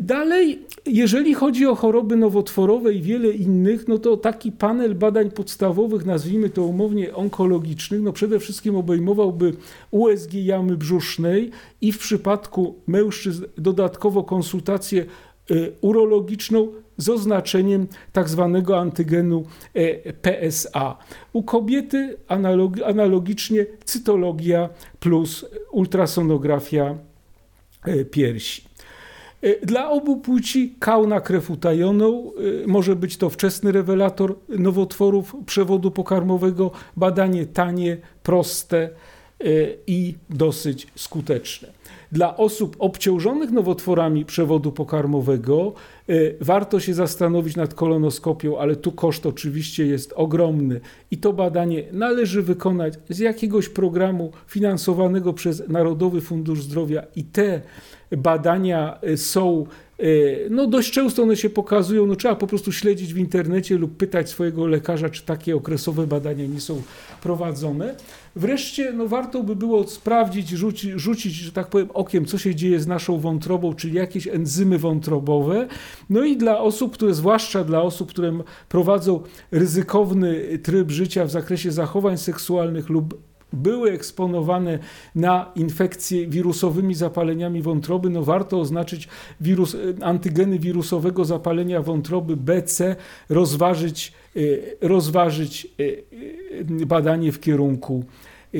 Dalej, 0.00 0.62
jeżeli 0.86 1.34
chodzi 1.34 1.66
o 1.66 1.74
choroby 1.74 2.16
nowotworowe 2.16 2.94
i 2.94 3.02
wiele 3.02 3.30
innych, 3.30 3.88
no 3.88 3.98
to 3.98 4.16
taki 4.16 4.52
panel 4.52 4.94
badań 4.94 5.30
podstawowych, 5.30 6.04
nazwijmy 6.04 6.50
to 6.50 6.64
umownie 6.64 7.14
onkologicznych, 7.14 8.02
no 8.02 8.12
przede 8.12 8.40
wszystkim 8.40 8.76
obejmowałby 8.76 9.52
USG 9.90 10.34
jamy 10.34 10.76
brzusznej 10.76 11.50
i 11.80 11.92
w 11.92 11.98
przypadku 11.98 12.74
mężczyzn 12.86 13.44
dodatkowo 13.58 14.24
konsultację 14.24 15.06
y, 15.50 15.72
urologiczną 15.80 16.68
z 16.96 17.08
oznaczeniem 17.08 17.86
tak 18.12 18.28
zwanego 18.28 18.78
antygenu 18.78 19.44
e, 19.74 20.12
PSA. 20.12 20.98
U 21.32 21.42
kobiety 21.42 22.16
analogicznie 22.84 23.66
cytologia 23.84 24.68
plus 25.00 25.46
ultrasonografia 25.70 26.98
e, 27.84 28.04
piersi. 28.04 28.62
E, 29.42 29.66
dla 29.66 29.90
obu 29.90 30.16
płci 30.16 30.74
kał 30.78 31.06
na 31.06 31.20
krew 31.20 31.50
utajoną, 31.50 32.32
może 32.66 32.96
być 32.96 33.16
to 33.16 33.30
wczesny 33.30 33.72
rewelator 33.72 34.36
nowotworów 34.48 35.36
przewodu 35.46 35.90
pokarmowego, 35.90 36.70
badanie 36.96 37.46
tanie, 37.46 37.96
proste 38.22 38.90
i 39.86 40.14
dosyć 40.30 40.86
skuteczne. 40.94 41.68
Dla 42.12 42.36
osób 42.36 42.76
obciążonych 42.78 43.50
nowotworami 43.50 44.24
przewodu 44.24 44.72
pokarmowego 44.72 45.72
warto 46.40 46.80
się 46.80 46.94
zastanowić 46.94 47.56
nad 47.56 47.74
kolonoskopią, 47.74 48.58
ale 48.58 48.76
tu 48.76 48.92
koszt 48.92 49.26
oczywiście 49.26 49.86
jest 49.86 50.12
ogromny. 50.16 50.80
I 51.10 51.18
to 51.18 51.32
badanie 51.32 51.82
należy 51.92 52.42
wykonać 52.42 52.94
z 53.08 53.18
jakiegoś 53.18 53.68
programu 53.68 54.32
finansowanego 54.46 55.32
przez 55.32 55.68
Narodowy 55.68 56.20
Fundusz 56.20 56.62
Zdrowia 56.62 57.02
i 57.16 57.24
te 57.24 57.60
badania 58.10 58.98
y, 59.08 59.16
są 59.16 59.66
y, 60.00 60.48
no 60.50 60.66
dość 60.66 60.92
często 60.92 61.22
one 61.22 61.36
się 61.36 61.50
pokazują, 61.50 62.06
no 62.06 62.16
trzeba 62.16 62.36
po 62.36 62.46
prostu 62.46 62.72
śledzić 62.72 63.14
w 63.14 63.18
internecie 63.18 63.78
lub 63.78 63.96
pytać 63.96 64.30
swojego 64.30 64.66
lekarza, 64.66 65.10
czy 65.10 65.22
takie 65.22 65.56
okresowe 65.56 66.06
badania 66.06 66.46
nie 66.46 66.60
są 66.60 66.82
prowadzone. 67.22 67.94
Wreszcie 68.36 68.92
no 68.92 69.08
warto 69.08 69.42
by 69.42 69.56
było 69.56 69.88
sprawdzić, 69.88 70.48
rzucić, 70.48 71.00
rzucić, 71.00 71.34
że 71.34 71.52
tak 71.52 71.66
powiem, 71.66 71.88
okiem, 71.94 72.24
co 72.24 72.38
się 72.38 72.54
dzieje 72.54 72.80
z 72.80 72.86
naszą 72.86 73.18
wątrobą, 73.18 73.74
czyli 73.74 73.94
jakieś 73.94 74.28
enzymy 74.28 74.78
wątrobowe. 74.78 75.68
No 76.10 76.24
i 76.24 76.36
dla 76.36 76.60
osób, 76.60 76.94
które, 76.94 77.14
zwłaszcza 77.14 77.64
dla 77.64 77.82
osób, 77.82 78.10
które 78.10 78.38
prowadzą 78.68 79.22
ryzykowny 79.50 80.58
tryb 80.58 80.90
życia 80.90 81.24
w 81.24 81.30
zakresie 81.30 81.72
zachowań 81.72 82.18
seksualnych 82.18 82.88
lub 82.88 83.14
były 83.56 83.90
eksponowane 83.90 84.78
na 85.14 85.52
infekcje 85.54 86.26
wirusowymi 86.26 86.94
zapaleniami 86.94 87.62
wątroby, 87.62 88.10
no 88.10 88.22
warto 88.22 88.60
oznaczyć 88.60 89.08
wirus, 89.40 89.76
antygeny 90.02 90.58
wirusowego 90.58 91.24
zapalenia 91.24 91.82
wątroby 91.82 92.36
BC, 92.36 92.96
rozważyć, 93.28 94.12
y, 94.36 94.76
rozważyć 94.80 95.68
y, 95.80 96.04
badanie 96.86 97.32
w 97.32 97.40
kierunku 97.40 98.04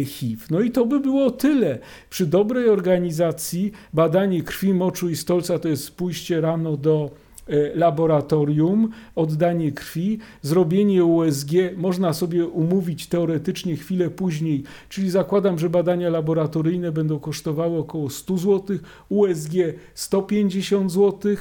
HIV. 0.05 0.47
No 0.51 0.61
i 0.61 0.71
to 0.71 0.87
by 0.87 1.01
było 1.01 1.31
tyle. 1.31 1.79
Przy 2.11 2.27
dobrej 2.27 2.69
organizacji 2.69 3.73
badanie 3.93 4.43
krwi, 4.43 4.75
moczu 4.75 5.09
i 5.09 5.17
stolca 5.17 5.59
to 5.59 5.69
jest 5.69 5.97
pójście 5.97 6.41
rano 6.41 6.77
do 6.77 7.11
e, 7.11 7.26
laboratorium, 7.75 8.91
oddanie 9.15 9.73
krwi, 9.73 10.19
zrobienie 10.43 11.05
USG, 11.05 11.51
można 11.77 12.13
sobie 12.13 12.47
umówić 12.47 13.07
teoretycznie 13.07 13.77
chwilę 13.77 14.11
później, 14.11 14.63
czyli 14.89 15.11
zakładam, 15.11 15.59
że 15.59 15.71
badania 15.71 16.11
laboratoryjne 16.11 16.93
będą 16.93 17.19
kosztowały 17.19 17.79
około 17.79 18.11
100 18.11 18.39
zł, 18.39 18.79
USG 19.09 19.53
150 19.95 20.93
zł, 20.93 21.37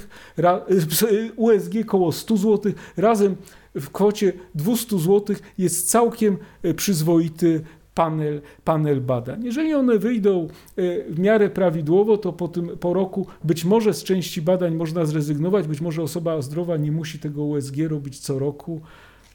USG 1.36 1.74
około 1.84 2.12
100 2.12 2.38
zł, 2.38 2.74
razem 2.98 3.36
w 3.76 3.90
kwocie 3.90 4.34
200 4.56 5.00
zł 5.00 5.36
jest 5.58 5.90
całkiem 5.90 6.38
e, 6.64 6.74
przyzwoity 6.74 7.62
panel, 7.96 8.42
panel 8.64 9.02
badań. 9.02 9.44
Jeżeli 9.44 9.74
one 9.74 10.00
wyjdą 10.00 10.48
e, 10.78 11.12
w 11.12 11.20
miarę 11.20 11.50
prawidłowo, 11.50 12.18
to 12.18 12.34
po, 12.34 12.48
tym, 12.48 12.78
po 12.78 12.94
roku 12.94 13.28
być 13.44 13.66
może 13.66 13.94
z 13.94 14.04
części 14.04 14.42
badań 14.42 14.76
można 14.76 15.06
zrezygnować, 15.06 15.68
być 15.68 15.82
może 15.82 16.02
osoba 16.02 16.42
zdrowa 16.42 16.78
nie 16.78 16.92
musi 16.92 17.20
tego 17.20 17.44
USG 17.44 17.76
robić 17.88 18.20
co 18.20 18.40
roku. 18.40 18.82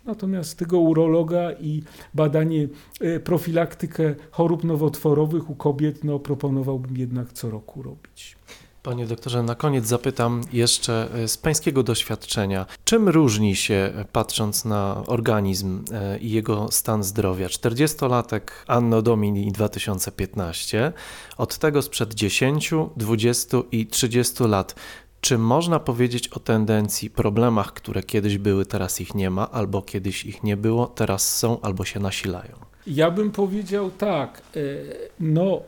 Natomiast 0.04 0.58
tego 0.58 0.78
urologa 0.80 1.52
i 1.52 1.82
badanie, 2.14 2.68
e, 3.00 3.20
profilaktykę 3.20 4.14
chorób 4.30 4.64
nowotworowych 4.64 5.50
u 5.50 5.54
kobiet 5.54 6.04
no, 6.04 6.18
proponowałbym 6.18 6.96
jednak 6.96 7.32
co 7.32 7.50
roku 7.50 7.82
robić. 7.82 8.36
Panie 8.82 9.06
doktorze, 9.06 9.42
na 9.42 9.54
koniec 9.54 9.86
zapytam 9.86 10.40
jeszcze 10.52 11.08
e, 11.14 11.28
z 11.28 11.38
pańskiego 11.38 11.82
doświadczenia, 11.82 12.66
czym 12.84 13.08
różni 13.08 13.56
się, 13.56 13.74
e, 13.74 14.04
patrząc 14.12 14.64
na 14.64 15.02
organizm 15.06 15.84
e, 15.92 16.18
i 16.18 16.30
jego 16.30 16.68
stan 16.70 17.02
zdrowia, 17.02 17.46
40-latek 17.46 18.40
Anno 18.66 19.02
Domini 19.02 19.52
2015 19.52 20.92
od 21.36 21.58
tego 21.58 21.82
sprzed 21.82 22.14
10, 22.14 22.70
20 22.96 23.58
i 23.72 23.86
30 23.86 24.44
lat? 24.44 24.74
Czy 25.20 25.38
można 25.38 25.80
powiedzieć 25.80 26.28
o 26.28 26.40
tendencji, 26.40 27.10
problemach, 27.10 27.72
które 27.72 28.02
kiedyś 28.02 28.38
były, 28.38 28.66
teraz 28.66 29.00
ich 29.00 29.14
nie 29.14 29.30
ma, 29.30 29.50
albo 29.50 29.82
kiedyś 29.82 30.24
ich 30.24 30.42
nie 30.42 30.56
było, 30.56 30.86
teraz 30.86 31.36
są 31.36 31.60
albo 31.60 31.84
się 31.84 32.00
nasilają? 32.00 32.52
Ja 32.86 33.10
bym 33.10 33.30
powiedział 33.30 33.90
tak. 33.90 34.42
No 35.20 35.62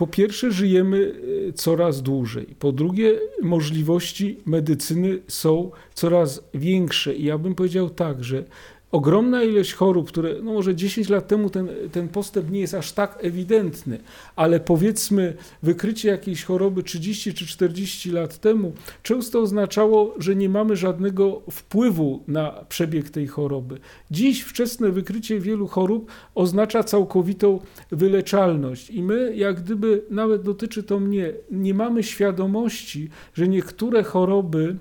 po 0.00 0.06
pierwsze, 0.06 0.52
żyjemy 0.52 1.12
e, 1.48 1.52
coraz 1.52 2.02
dłużej. 2.02 2.46
Po 2.58 2.72
drugie, 2.72 3.18
możliwości 3.42 4.36
medycyny 4.46 5.18
są 5.28 5.70
coraz 5.94 6.42
większe. 6.54 7.14
I 7.14 7.24
ja 7.24 7.38
bym 7.38 7.54
powiedział 7.54 7.90
tak, 7.90 8.24
że 8.24 8.44
ogromna 8.92 9.42
ilość 9.42 9.74
chorób, 9.74 10.08
które 10.08 10.34
no 10.42 10.52
może 10.52 10.74
10 10.74 11.08
lat 11.08 11.28
temu 11.28 11.50
ten, 11.50 11.68
ten 11.92 12.08
postęp 12.08 12.50
nie 12.50 12.60
jest 12.60 12.74
aż 12.74 12.92
tak 12.92 13.18
ewidentny, 13.20 13.98
ale 14.36 14.60
powiedzmy 14.60 15.36
wykrycie 15.62 16.08
jakiejś 16.08 16.44
choroby 16.44 16.82
30 16.82 17.34
czy 17.34 17.46
40 17.46 18.10
lat 18.10 18.38
temu 18.38 18.72
często 19.02 19.40
oznaczało, 19.40 20.14
że 20.18 20.36
nie 20.36 20.48
mamy 20.48 20.76
żadnego 20.76 21.42
wpływu 21.50 22.22
na 22.28 22.64
przebieg 22.68 23.10
tej 23.10 23.26
choroby. 23.26 23.78
Dziś 24.10 24.42
wczesne 24.42 24.90
wykrycie 24.90 25.40
wielu 25.40 25.66
chorób 25.66 26.10
oznacza 26.34 26.84
całkowitą 26.84 27.60
wyleczalność 27.90 28.90
i 28.90 29.02
my 29.02 29.36
jak 29.36 29.62
gdyby, 29.62 30.02
nawet 30.10 30.42
dotyczy 30.42 30.82
to 30.82 31.00
mnie, 31.00 31.32
nie 31.50 31.74
mamy 31.74 32.02
świadomości, 32.02 33.10
że 33.34 33.48
niektóre 33.48 34.02
choroby 34.02 34.76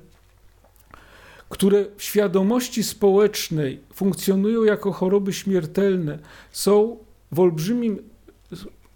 które 1.60 1.86
w 1.98 2.04
świadomości 2.04 2.84
społecznej 2.84 3.80
funkcjonują 3.94 4.64
jako 4.64 4.92
choroby 4.92 5.34
śmiertelne, 5.34 6.20
są 6.52 6.98
w 7.32 7.40
olbrzymim 7.40 8.10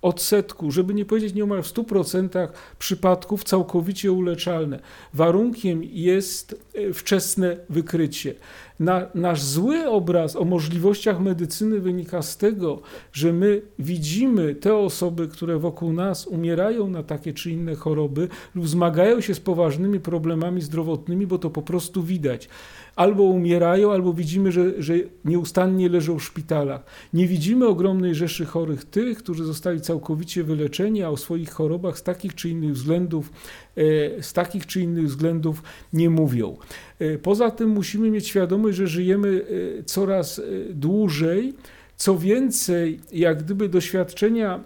odsetku, 0.03 0.71
żeby 0.71 0.93
nie 0.93 1.05
powiedzieć 1.05 1.33
nieomal 1.33 1.63
w 1.63 1.73
100% 1.73 2.47
przypadków 2.79 3.43
całkowicie 3.43 4.11
uleczalne. 4.11 4.79
Warunkiem 5.13 5.83
jest 5.83 6.65
e, 6.73 6.93
wczesne 6.93 7.57
wykrycie. 7.69 8.35
Na, 8.79 9.07
nasz 9.15 9.43
zły 9.43 9.89
obraz 9.89 10.35
o 10.35 10.45
możliwościach 10.45 11.19
medycyny 11.19 11.79
wynika 11.79 12.21
z 12.21 12.37
tego, 12.37 12.81
że 13.13 13.33
my 13.33 13.61
widzimy 13.79 14.55
te 14.55 14.75
osoby, 14.75 15.27
które 15.27 15.59
wokół 15.59 15.93
nas 15.93 16.27
umierają 16.27 16.89
na 16.89 17.03
takie 17.03 17.33
czy 17.33 17.51
inne 17.51 17.75
choroby 17.75 18.27
lub 18.55 18.67
zmagają 18.67 19.21
się 19.21 19.35
z 19.35 19.39
poważnymi 19.39 19.99
problemami 19.99 20.61
zdrowotnymi, 20.61 21.27
bo 21.27 21.37
to 21.37 21.49
po 21.49 21.61
prostu 21.61 22.03
widać 22.03 22.49
albo 22.95 23.23
umierają, 23.23 23.91
albo 23.91 24.13
widzimy, 24.13 24.51
że, 24.51 24.81
że 24.81 24.93
nieustannie 25.25 25.89
leżą 25.89 26.19
w 26.19 26.23
szpitalach. 26.23 26.83
Nie 27.13 27.27
widzimy 27.27 27.67
ogromnej 27.67 28.15
rzeszy 28.15 28.45
chorych 28.45 28.85
tych, 28.85 29.17
którzy 29.17 29.45
zostali 29.45 29.81
całkowicie 29.81 30.43
wyleczeni, 30.43 31.03
a 31.03 31.09
o 31.09 31.17
swoich 31.17 31.49
chorobach 31.49 31.97
z 31.97 32.03
takich 32.03 32.35
czy 32.35 32.49
innych 32.49 32.73
względów, 32.73 33.31
e, 33.77 34.23
z 34.23 34.33
takich 34.33 34.65
czy 34.65 34.81
innych 34.81 35.05
względów 35.05 35.63
nie 35.93 36.09
mówią. 36.09 36.57
E, 36.99 37.17
poza 37.17 37.51
tym 37.51 37.69
musimy 37.69 38.11
mieć 38.11 38.27
świadomość, 38.27 38.77
że 38.77 38.87
żyjemy 38.87 39.45
e, 39.79 39.83
coraz 39.83 40.41
dłużej. 40.69 41.53
Co 41.95 42.17
więcej, 42.17 42.99
jak 43.11 43.43
gdyby 43.43 43.69
doświadczenia 43.69 44.63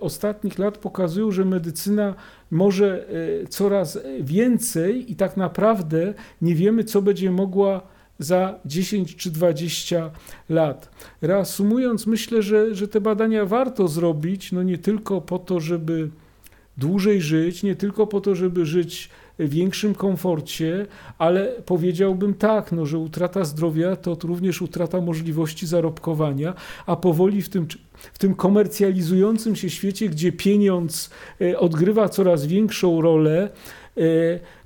ostatnich 0.00 0.58
lat 0.58 0.78
pokazują, 0.78 1.30
że 1.30 1.44
medycyna 1.44 2.14
może 2.50 3.08
e, 3.08 3.46
coraz 3.46 3.98
więcej 4.20 5.12
i 5.12 5.16
tak 5.16 5.36
naprawdę 5.36 6.14
nie 6.42 6.54
wiemy, 6.54 6.84
co 6.84 7.02
będzie 7.02 7.30
mogła 7.30 7.82
za 8.18 8.58
10 8.64 9.16
czy 9.16 9.30
20 9.30 10.10
lat. 10.48 10.90
Reasumując, 11.22 12.06
myślę, 12.06 12.42
że, 12.42 12.74
że 12.74 12.88
te 12.88 13.00
badania 13.00 13.44
warto 13.44 13.88
zrobić, 13.88 14.52
no 14.52 14.62
nie 14.62 14.78
tylko 14.78 15.20
po 15.20 15.38
to, 15.38 15.60
żeby 15.60 16.10
dłużej 16.76 17.20
żyć, 17.20 17.62
nie 17.62 17.76
tylko 17.76 18.06
po 18.06 18.20
to, 18.20 18.34
żeby 18.34 18.66
żyć 18.66 19.10
większym 19.38 19.94
komforcie, 19.94 20.86
ale 21.18 21.52
powiedziałbym 21.66 22.34
tak, 22.34 22.72
no, 22.72 22.86
że 22.86 22.98
utrata 22.98 23.44
zdrowia 23.44 23.96
to 23.96 24.16
również 24.24 24.62
utrata 24.62 25.00
możliwości 25.00 25.66
zarobkowania, 25.66 26.54
a 26.86 26.96
powoli 26.96 27.42
w 27.42 27.48
tym, 27.48 27.66
w 28.12 28.18
tym 28.18 28.34
komercjalizującym 28.34 29.56
się 29.56 29.70
świecie, 29.70 30.08
gdzie 30.08 30.32
pieniądz 30.32 31.10
e, 31.40 31.58
odgrywa 31.58 32.08
coraz 32.08 32.46
większą 32.46 33.00
rolę, 33.00 33.50
e, 33.96 34.00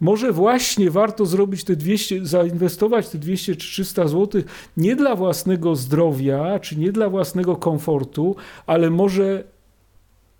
może 0.00 0.32
właśnie 0.32 0.90
warto 0.90 1.26
zrobić 1.26 1.64
te 1.64 1.76
200, 1.76 2.26
zainwestować 2.26 3.08
te 3.08 3.18
200 3.18 3.56
czy 3.56 3.68
300 3.68 4.08
zł 4.08 4.42
nie 4.76 4.96
dla 4.96 5.16
własnego 5.16 5.76
zdrowia, 5.76 6.58
czy 6.58 6.78
nie 6.78 6.92
dla 6.92 7.08
własnego 7.08 7.56
komfortu, 7.56 8.36
ale 8.66 8.90
może 8.90 9.44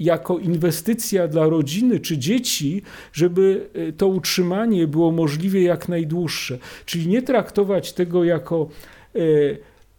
jako 0.00 0.38
inwestycja 0.38 1.28
dla 1.28 1.48
rodziny 1.48 2.00
czy 2.00 2.18
dzieci, 2.18 2.82
żeby 3.12 3.68
e, 3.74 3.92
to 3.92 4.08
utrzymanie 4.08 4.86
było 4.86 5.12
możliwie 5.12 5.62
jak 5.62 5.88
najdłuższe. 5.88 6.58
Czyli 6.86 7.08
nie 7.08 7.22
traktować 7.22 7.92
tego 7.92 8.24
jako 8.24 8.68
e, 9.14 9.20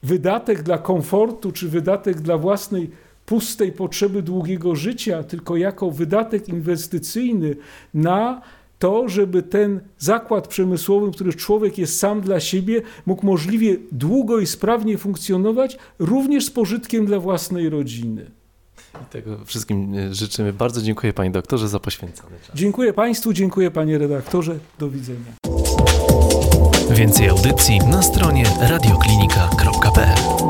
wydatek 0.04 0.64
dla 0.64 0.78
komfortu 0.78 1.52
czy 1.52 1.70
wydatek 1.70 2.22
dla 2.22 2.38
własnej 2.38 2.90
pustej 3.26 3.72
potrzeby 3.72 4.22
długiego 4.22 4.76
życia, 4.76 5.24
tylko 5.24 5.58
jako 5.58 5.92
wydatek 5.92 6.50
inwestycyjny 6.50 7.56
na 7.94 8.42
to, 8.80 9.10
żeby 9.10 9.44
ten 9.44 9.80
zakład 9.98 10.48
przemysłowy, 10.48 11.12
który 11.12 11.34
człowiek 11.34 11.78
jest 11.78 12.00
sam 12.00 12.22
dla 12.22 12.40
siebie, 12.40 12.82
mógł 13.06 13.26
możliwie 13.26 13.78
długo 13.92 14.40
i 14.40 14.48
sprawnie 14.48 14.98
funkcjonować, 14.98 15.78
również 16.00 16.46
z 16.46 16.52
pożytkiem 16.52 17.06
dla 17.06 17.20
własnej 17.20 17.70
rodziny. 17.70 18.41
I 18.96 19.06
tego 19.06 19.46
wszystkim 19.46 19.94
e, 19.94 20.14
życzymy. 20.14 20.54
Bardzo 20.54 20.82
dziękuję 20.82 21.14
Panie 21.14 21.32
doktorze 21.32 21.68
za 21.68 21.80
poświęcony 21.80 22.40
czas. 22.48 22.56
Dziękuję 22.56 22.94
Państwu, 22.94 23.34
dziękuję 23.34 23.72
Panie 23.72 23.98
redaktorze. 23.98 24.60
Do 24.80 24.90
widzenia. 24.90 25.32
Więcej 26.92 27.30
audycji 27.30 27.80
na 27.80 28.02
stronie 28.02 28.44
radioklinika.pl 28.62 30.41